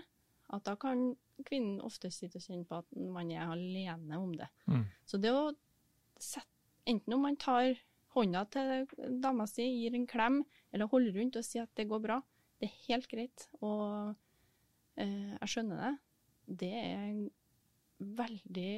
at 0.52 0.64
da 0.66 0.74
kan 0.80 1.12
kvinnen 1.46 1.80
ofte 1.84 2.10
sitte 2.12 2.38
og 2.38 2.44
kjenne 2.44 2.66
på 2.68 2.78
at 2.82 2.90
man 2.94 3.30
er 3.32 3.48
alene 3.48 4.18
om 4.20 4.34
det. 4.36 4.48
Mm. 4.70 4.84
Så 5.08 5.20
det 5.22 5.32
å 5.34 5.46
sette 6.20 6.50
Enten 6.84 7.14
om 7.16 7.22
man 7.24 7.36
tar 7.40 7.78
hånda 8.12 8.42
til 8.52 8.82
dama 9.22 9.46
si, 9.48 9.64
gir 9.64 9.94
en 9.96 10.02
klem, 10.04 10.42
eller 10.68 10.90
holder 10.90 11.16
rundt 11.16 11.38
og 11.40 11.46
sier 11.46 11.64
at 11.64 11.72
det 11.78 11.86
går 11.88 12.02
bra, 12.04 12.18
det 12.60 12.68
er 12.68 12.74
helt 12.90 13.08
greit. 13.08 13.46
Og 13.64 14.12
eh, 15.00 15.32
jeg 15.32 15.48
skjønner 15.48 15.80
det. 15.80 15.92
Det 16.60 16.70
er 16.82 17.06
en 17.06 17.22
veldig 18.20 18.76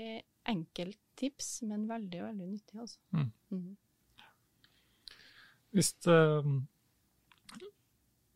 enkelt 0.52 1.00
tips, 1.18 1.50
men 1.66 1.88
veldig, 1.90 2.22
veldig 2.28 2.48
nyttig, 2.52 2.78
altså. 2.84 3.02
Mm. 3.10 3.32
Mhm. 3.56 3.74
Hvis 5.74 5.90
eh, 6.08 6.52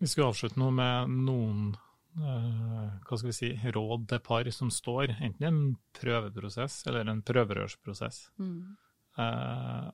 vi 0.00 0.08
skulle 0.08 0.30
avslutte 0.32 0.58
nå 0.60 0.70
med 0.74 1.10
noen 1.28 1.74
eh, 2.18 2.86
hva 3.06 3.18
skal 3.18 3.28
vi 3.30 3.36
si, 3.36 3.50
råd 3.74 4.08
til 4.10 4.22
par 4.26 4.48
som 4.54 4.70
står 4.74 5.12
enten 5.20 5.44
i 5.44 5.48
en 5.50 5.60
prøveprosess 6.00 6.80
eller 6.90 7.08
en 7.12 7.22
prøverørsprosess, 7.22 8.30
Mhm. 8.40 8.76
eh, 9.18 9.90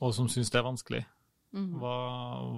og 0.00 0.14
som 0.14 0.28
syns 0.28 0.50
det 0.50 0.60
er 0.60 0.68
vanskelig. 0.68 1.04
Mm. 1.52 1.72
Hva, 1.82 1.94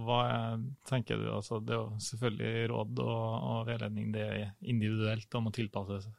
hva 0.05 0.18
er, 0.29 0.59
tenker 0.85 1.16
du? 1.16 1.31
Altså, 1.33 1.59
det 1.64 1.73
er 1.73 1.79
jo 1.81 1.97
selvfølgelig 1.99 2.68
råd 2.71 2.99
og, 3.01 3.42
og 3.53 3.66
veiledning 3.66 4.12
det 4.12 4.21
er 4.27 4.51
individuelt 4.68 5.33
og 5.35 5.42
må 5.47 5.51
tilpasses 5.57 6.11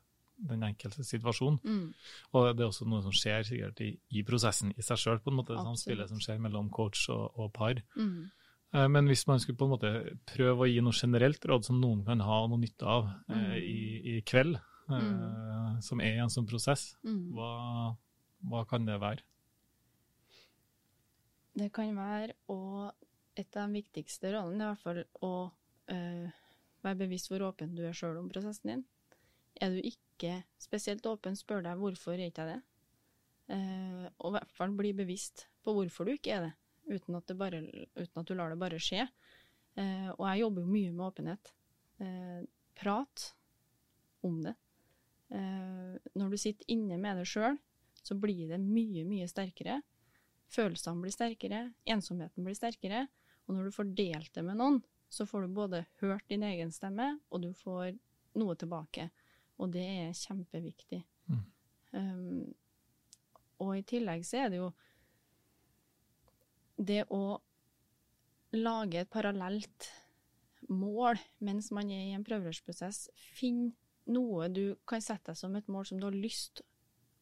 den 0.49 0.63
enkelte 0.65 1.04
situasjonen. 1.06 1.60
Mm. 1.63 1.93
Og 2.34 2.47
det 2.58 2.63
er 2.65 2.71
også 2.71 2.88
noe 2.89 3.04
som 3.06 3.13
skjer 3.13 3.45
sikkert 3.47 3.80
i, 3.86 3.91
i 4.17 4.23
prosessen 4.28 4.73
i 4.76 4.82
seg 4.82 4.97
sjøl, 4.97 5.19
på 5.21 5.30
en 5.32 5.38
måte, 5.38 5.54
det 5.54 5.62
samspillet 5.63 6.10
som 6.10 6.19
skjer 6.19 6.41
mellom 6.41 6.71
coach 6.73 7.06
og, 7.13 7.30
og 7.38 7.54
par. 7.54 7.78
Mhm. 7.95 8.32
Eh, 8.73 8.88
Men 8.89 9.05
hvis 9.07 9.25
man 9.27 9.39
skulle 9.39 9.57
på 9.57 9.65
en 9.67 9.73
måte 9.75 10.17
prøve 10.25 10.65
å 10.65 10.69
gi 10.69 10.79
noe 10.81 10.93
generelt 10.97 11.43
råd 11.45 11.65
som 11.65 11.79
noen 11.81 12.03
kan 12.05 12.19
ha 12.25 12.39
noe 12.47 12.57
nytte 12.62 12.86
av 12.89 13.09
eh, 13.29 13.36
Mm. 13.36 13.53
i, 13.59 14.17
i 14.17 14.21
kveld, 14.21 14.55
eh, 14.89 15.79
som 15.81 16.01
er 16.01 16.15
i 16.15 16.23
en 16.23 16.29
sånn 16.33 16.47
prosess, 16.49 16.95
Mhm. 17.03 17.33
hva, 17.33 17.95
hva 18.49 18.65
kan 18.67 18.86
det 18.86 18.99
være? 18.99 19.21
Det 21.55 21.71
kan 21.73 21.95
være 21.95 22.33
å 22.49 22.91
Et 23.36 23.55
av 23.57 23.65
de 23.67 23.81
viktigste 23.81 24.29
rådene 24.29 24.62
er 24.62 24.67
i 24.67 24.75
hvert 24.75 24.83
fall 24.83 25.03
å 25.25 25.51
eh, 25.89 26.29
være 26.83 26.97
bevisst 26.99 27.31
hvor 27.31 27.41
åpen 27.47 27.71
du 27.73 27.81
er 27.88 27.93
sjøl 27.97 28.19
om 28.19 28.27
prosessen 28.29 28.69
din. 28.69 28.83
Er 29.59 29.71
du 29.73 29.79
ikke 29.81 30.43
spesielt 30.62 31.01
åpen, 31.09 31.33
spør 31.36 31.63
deg 31.63 31.79
hvorfor 31.81 32.13
er 32.13 32.27
ikke 32.29 32.45
jeg 32.45 32.51
det. 32.53 32.62
Uh, 33.49 34.05
og 34.19 34.29
i 34.29 34.38
hvert 34.38 34.51
fall 34.53 34.69
bli 34.77 34.93
bevisst 34.93 35.47
på 35.65 35.73
hvorfor 35.73 36.05
du 36.05 36.12
ikke 36.13 36.31
er 36.38 36.41
det, 36.45 36.53
uten 36.89 37.17
at, 37.17 37.28
det 37.30 37.38
bare, 37.39 37.62
uten 37.96 38.19
at 38.22 38.28
du 38.28 38.36
lar 38.38 38.54
det 38.54 38.60
bare 38.62 38.82
skje. 38.82 39.06
Eh, 39.80 40.10
og 40.13 40.26
jeg 40.28 40.43
jobber 40.43 40.65
jo 40.65 40.74
mye 40.74 40.91
med 40.91 41.06
åpenhet. 41.08 41.54
Eh, 42.04 42.41
prat 42.80 43.30
om 44.26 44.41
det. 44.43 44.56
Eh, 45.34 45.96
når 46.19 46.34
du 46.34 46.38
sitter 46.38 46.72
inne 46.74 47.00
med 47.02 47.22
det 47.22 47.28
sjøl, 47.30 47.58
så 48.04 48.15
blir 48.19 48.52
det 48.52 48.60
mye, 48.62 49.06
mye 49.08 49.28
sterkere. 49.32 49.80
Følelsene 50.54 51.02
blir 51.02 51.13
sterkere, 51.15 51.62
ensomheten 51.89 52.46
blir 52.46 52.58
sterkere. 52.58 53.08
Og 53.48 53.56
når 53.56 53.67
du 53.67 53.76
får 53.76 53.93
delt 53.98 54.34
det 54.36 54.43
med 54.46 54.60
noen, 54.60 54.82
så 55.13 55.26
får 55.30 55.46
du 55.46 55.56
både 55.56 55.84
hørt 56.02 56.26
din 56.30 56.43
egen 56.46 56.72
stemme, 56.74 57.19
og 57.30 57.43
du 57.43 57.52
får 57.58 57.93
noe 58.39 58.56
tilbake. 58.58 59.10
Og 59.62 59.72
det 59.74 59.84
er 59.86 60.15
kjempeviktig. 60.17 61.04
Mm. 61.30 61.43
Um, 61.93 62.54
og 63.62 63.76
i 63.78 63.84
tillegg 63.88 64.26
så 64.26 64.43
er 64.43 64.54
det 64.54 64.62
jo 64.62 64.72
det 66.86 67.04
å 67.13 67.39
lage 68.54 69.02
et 69.02 69.12
parallelt 69.12 69.89
mål 70.69 71.19
mens 71.43 71.72
man 71.76 71.89
er 71.91 72.10
i 72.10 72.15
en 72.17 72.26
prøverørsprosess. 72.26 73.08
Finn 73.15 73.72
noe 74.12 74.50
du 74.52 74.76
kan 74.89 75.04
sette 75.04 75.32
deg 75.32 75.39
som 75.39 75.56
et 75.56 75.69
mål 75.72 75.88
som 75.89 76.00
du 76.00 76.08
har 76.08 76.15
lyst 76.15 76.63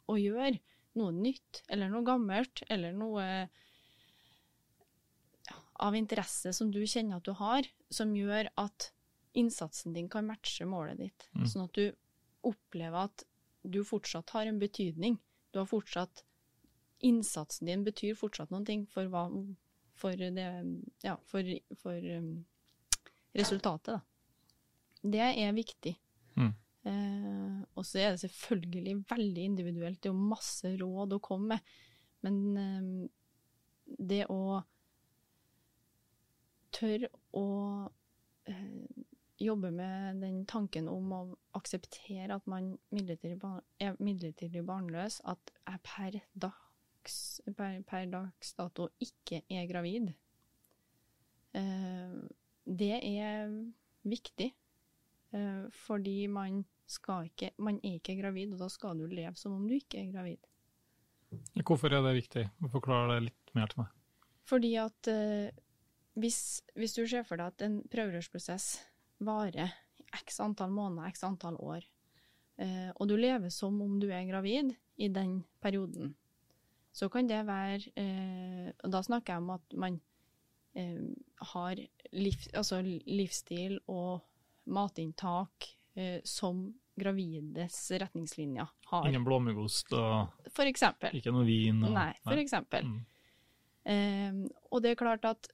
å 0.10 0.18
gjøre. 0.20 0.58
Noe 1.00 1.16
nytt, 1.16 1.62
eller 1.72 1.92
noe 1.92 2.04
gammelt, 2.04 2.64
eller 2.68 2.96
noe 2.96 3.26
av 5.82 5.96
interesse 5.98 6.52
som 6.54 6.72
du 6.74 6.82
kjenner 6.84 7.18
at 7.18 7.26
du 7.26 7.32
har, 7.40 7.68
som 7.90 8.12
gjør 8.16 8.52
at 8.60 8.92
innsatsen 9.40 9.96
din 9.96 10.10
kan 10.12 10.28
matche 10.28 10.68
målet 10.68 11.00
ditt. 11.00 11.28
Mm. 11.32 11.46
Sånn 11.48 11.66
at 11.66 11.78
du 11.78 11.86
opplever 12.46 13.08
at 13.08 13.24
du 13.64 13.82
fortsatt 13.88 14.34
har 14.36 14.50
en 14.50 14.60
betydning. 14.62 15.18
Du 15.54 15.62
har 15.62 15.70
fortsatt 15.70 16.24
Innsatsen 17.08 17.70
din 17.70 17.84
betyr 17.88 18.18
fortsatt 18.18 18.52
noen 18.54 18.66
ting 18.68 18.86
for, 18.90 19.10
hva, 19.12 19.26
for, 19.98 20.18
det, 20.18 20.48
ja, 21.06 21.16
for, 21.30 21.54
for 21.82 22.10
um, 22.18 22.34
resultatet, 23.38 23.96
da. 23.96 24.02
Det 25.02 25.22
er 25.26 25.56
viktig. 25.58 25.96
Mm. 26.38 26.52
Eh, 26.84 27.62
og 27.78 27.86
så 27.86 28.02
er 28.02 28.12
det 28.14 28.24
selvfølgelig 28.26 29.00
veldig 29.10 29.44
individuelt. 29.44 30.02
Det 30.02 30.10
er 30.10 30.14
jo 30.14 30.30
masse 30.34 30.76
råd 30.78 31.18
å 31.18 31.24
komme 31.24 31.56
med. 31.56 31.72
Men 32.26 32.38
eh, 32.58 32.92
det 33.98 34.26
å 34.30 34.62
tørre 36.72 37.10
å 37.38 37.48
eh, 38.50 39.06
jobbe 39.42 39.72
med 39.74 40.22
den 40.22 40.44
tanken 40.50 40.88
om 40.90 41.14
å 41.18 41.22
akseptere 41.58 42.38
at 42.38 42.48
man 42.50 42.76
midlertidig 42.94 43.40
bar 43.42 43.64
er 43.82 43.98
midlertidig 44.00 44.64
barnløs, 44.66 45.20
at 45.26 45.54
jeg 45.66 45.82
per 45.88 46.20
dags, 47.02 47.42
per, 47.58 47.82
per 47.84 48.06
dags 48.12 48.54
dato 48.58 48.90
ikke 49.02 49.42
er 49.50 49.66
gravid, 49.70 50.14
Eh, 51.52 52.12
det 52.64 52.94
er 53.04 53.50
viktig, 54.08 54.52
eh, 55.36 55.66
fordi 55.72 56.28
man 56.28 56.64
skal 56.88 57.30
ikke 57.30 57.52
Man 57.58 57.80
er 57.84 58.00
ikke 58.00 58.18
gravid, 58.20 58.54
og 58.54 58.60
da 58.60 58.68
skal 58.70 58.98
du 59.00 59.06
leve 59.08 59.36
som 59.36 59.54
om 59.56 59.68
du 59.68 59.76
ikke 59.76 60.00
er 60.00 60.12
gravid. 60.12 60.38
Hvorfor 61.64 61.88
er 61.88 62.02
det 62.04 62.18
viktig? 62.18 62.50
Forklar 62.72 63.14
det 63.14 63.30
litt 63.30 63.54
mer 63.56 63.68
til 63.68 63.84
meg. 63.84 63.94
Fordi 64.44 64.76
at 64.76 65.08
eh, 65.08 65.52
hvis, 66.20 66.62
hvis 66.76 66.96
du 66.96 67.08
ser 67.08 67.24
for 67.24 67.40
deg 67.40 67.48
at 67.48 67.64
en 67.64 67.82
prøverørsprosess 67.88 68.82
varer 69.24 69.72
x 70.12 70.42
antall 70.44 70.72
måneder, 70.72 71.08
x 71.08 71.24
antall 71.24 71.56
år, 71.64 71.86
eh, 72.60 72.92
og 72.96 73.08
du 73.08 73.16
lever 73.16 73.50
som 73.50 73.80
om 73.82 74.00
du 74.00 74.10
er 74.12 74.28
gravid 74.28 74.76
i 74.98 75.08
den 75.08 75.46
perioden, 75.64 76.16
så 76.92 77.08
kan 77.12 77.28
det 77.30 77.40
være 77.48 77.92
eh, 77.96 78.72
Og 78.84 78.92
da 78.92 79.02
snakker 79.04 79.34
jeg 79.34 79.44
om 79.44 79.54
at 79.56 79.76
man 79.80 80.00
eh, 80.76 81.08
har 81.54 81.80
liv, 82.12 82.48
altså 82.54 82.82
livsstil 82.84 83.80
og 83.88 84.22
matinntak 84.72 85.70
eh, 85.96 86.20
som 86.28 86.68
gravides 87.00 87.78
retningslinjer 88.02 88.68
har. 88.92 89.08
Ingen 89.08 89.24
blåmuggost 89.26 89.94
og 89.96 90.52
For 90.52 90.68
eksempel. 90.68 91.16
ikke 91.16 91.34
noe 91.34 91.48
vin? 91.48 91.80
Og, 91.88 91.96
Nei, 91.96 92.12
for 92.28 92.42
eksempel. 92.42 92.86
Mm. 92.86 93.02
Eh, 93.92 94.42
og 94.70 94.84
det 94.84 94.92
er 94.92 95.00
klart 95.00 95.26
at 95.26 95.50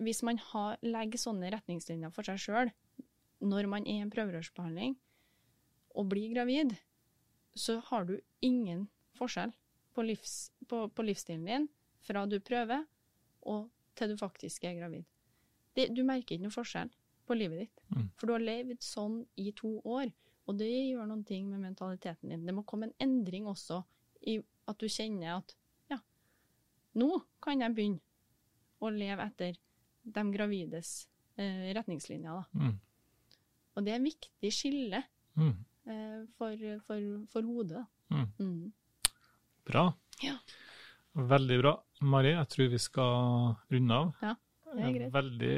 hvis 0.00 0.22
man 0.22 0.38
har, 0.52 0.78
legger 0.84 1.20
sånne 1.20 1.50
retningslinjer 1.54 2.12
for 2.14 2.28
seg 2.28 2.40
sjøl 2.40 2.72
når 3.44 3.68
man 3.68 3.84
er 3.84 4.00
i 4.00 4.04
en 4.04 4.12
prøverørsbehandling 4.12 4.96
og 5.96 6.08
blir 6.12 6.32
gravid, 6.34 6.74
så 7.56 7.78
har 7.88 8.04
du 8.08 8.18
ingen 8.44 8.86
forskjell 9.16 9.52
på, 9.96 10.04
livs, 10.04 10.34
på, 10.68 10.82
på 10.92 11.04
livsstilen 11.08 11.46
din 11.48 11.66
fra 12.06 12.26
du 12.28 12.36
prøver 12.44 12.84
og 13.48 13.70
til 13.96 14.12
du 14.12 14.16
faktisk 14.20 14.64
er 14.68 14.76
gravid. 14.78 15.04
Det, 15.76 15.88
du 15.96 16.02
merker 16.04 16.36
ikke 16.36 16.44
noe 16.46 16.54
forskjell 16.54 16.90
på 17.26 17.34
livet 17.38 17.64
ditt, 17.64 17.82
Mm. 17.86 18.08
for 18.18 18.26
du 18.26 18.32
har 18.34 18.42
levd 18.42 18.80
sånn 18.82 19.20
i 19.38 19.52
to 19.54 19.68
år, 19.86 20.08
og 20.50 20.56
det 20.58 20.66
gjør 20.68 21.06
noen 21.06 21.20
ting 21.26 21.44
med 21.50 21.60
mentaliteten 21.62 22.32
din. 22.32 22.44
Det 22.46 22.54
må 22.54 22.64
komme 22.66 22.88
en 22.88 22.94
endring 23.00 23.46
også 23.46 23.80
i 24.26 24.40
at 24.66 24.78
du 24.82 24.86
kjenner 24.90 25.36
at 25.36 25.54
ja, 25.90 25.98
nå 26.98 27.08
kan 27.42 27.60
jeg 27.62 27.74
begynne 27.76 28.02
å 28.82 28.90
leve 28.90 29.22
etter 29.30 29.54
de 30.02 30.24
gravides 30.34 30.90
eh, 31.38 31.70
retningslinjer. 31.78 32.42
Da. 32.42 32.44
Mm. 32.58 32.74
Og 33.76 33.84
det 33.86 33.92
er 33.94 34.00
en 34.00 34.08
viktig 34.10 34.52
skille 34.52 35.02
Mm. 35.36 35.54
eh, 35.86 36.20
for, 36.38 36.56
for, 36.86 37.06
for 37.30 37.42
hodet. 37.46 37.84
da. 38.10 38.26
Mm. 38.40 38.72
Mm. 39.66 39.72
Bra. 39.72 39.86
Ja. 40.22 40.36
Veldig 41.16 41.60
bra. 41.62 41.72
Mari, 42.04 42.34
jeg 42.34 42.48
tror 42.52 42.68
vi 42.70 42.78
skal 42.78 43.54
runde 43.72 43.96
av. 43.96 44.10
Ja, 44.22 44.34
det 44.76 44.84
er 44.84 44.92
greit. 44.92 45.12
Veldig, 45.14 45.56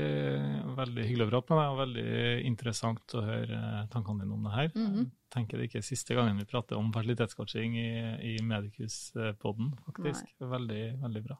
veldig 0.78 1.06
hyggelig 1.08 1.26
å 1.26 1.30
prate 1.32 1.50
med 1.54 1.58
deg, 1.60 1.70
og 1.72 1.80
veldig 1.82 2.10
interessant 2.46 3.14
å 3.18 3.22
høre 3.26 3.58
eh, 3.58 3.86
tankene 3.92 4.22
dine 4.22 4.36
om 4.36 4.46
det 4.46 4.54
her. 4.54 4.70
Mhm. 4.76 5.08
Jeg 5.28 5.34
tenker 5.34 5.58
det 5.60 5.66
ikke 5.68 5.82
er 5.82 5.84
siste 5.84 6.14
gangen 6.16 6.38
vi 6.40 6.46
prater 6.48 6.78
om 6.78 6.88
fertilitetscoaching 6.94 7.74
i, 7.76 7.88
i 8.30 8.36
Medicus-poden, 8.40 9.74
faktisk. 9.84 10.24
Veldig, 10.40 10.84
veldig 11.02 11.22
bra. 11.26 11.36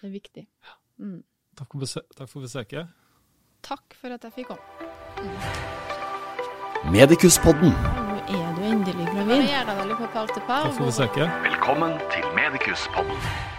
Det 0.00 0.08
er 0.08 0.14
viktig. 0.14 0.46
Mm. 1.02 1.18
Takk 1.56 1.76
for, 1.76 2.06
takk 2.16 2.30
for 2.32 2.46
besøket. 2.46 2.88
Takk 3.66 3.98
for 4.00 4.14
at 4.16 4.24
jeg 4.24 4.32
fikk 4.38 4.54
komme. 4.54 4.64
Medikuspodden. 6.94 8.15
Endelig 8.76 9.06
gravid. 9.08 9.42
Det 9.48 9.74
litt 9.88 9.98
på 9.98 10.08
par 10.12 10.32
til 10.36 10.42
par. 10.44 10.68
Velkommen 11.48 12.00
til 12.12 12.32
Medikuspodden. 12.36 13.55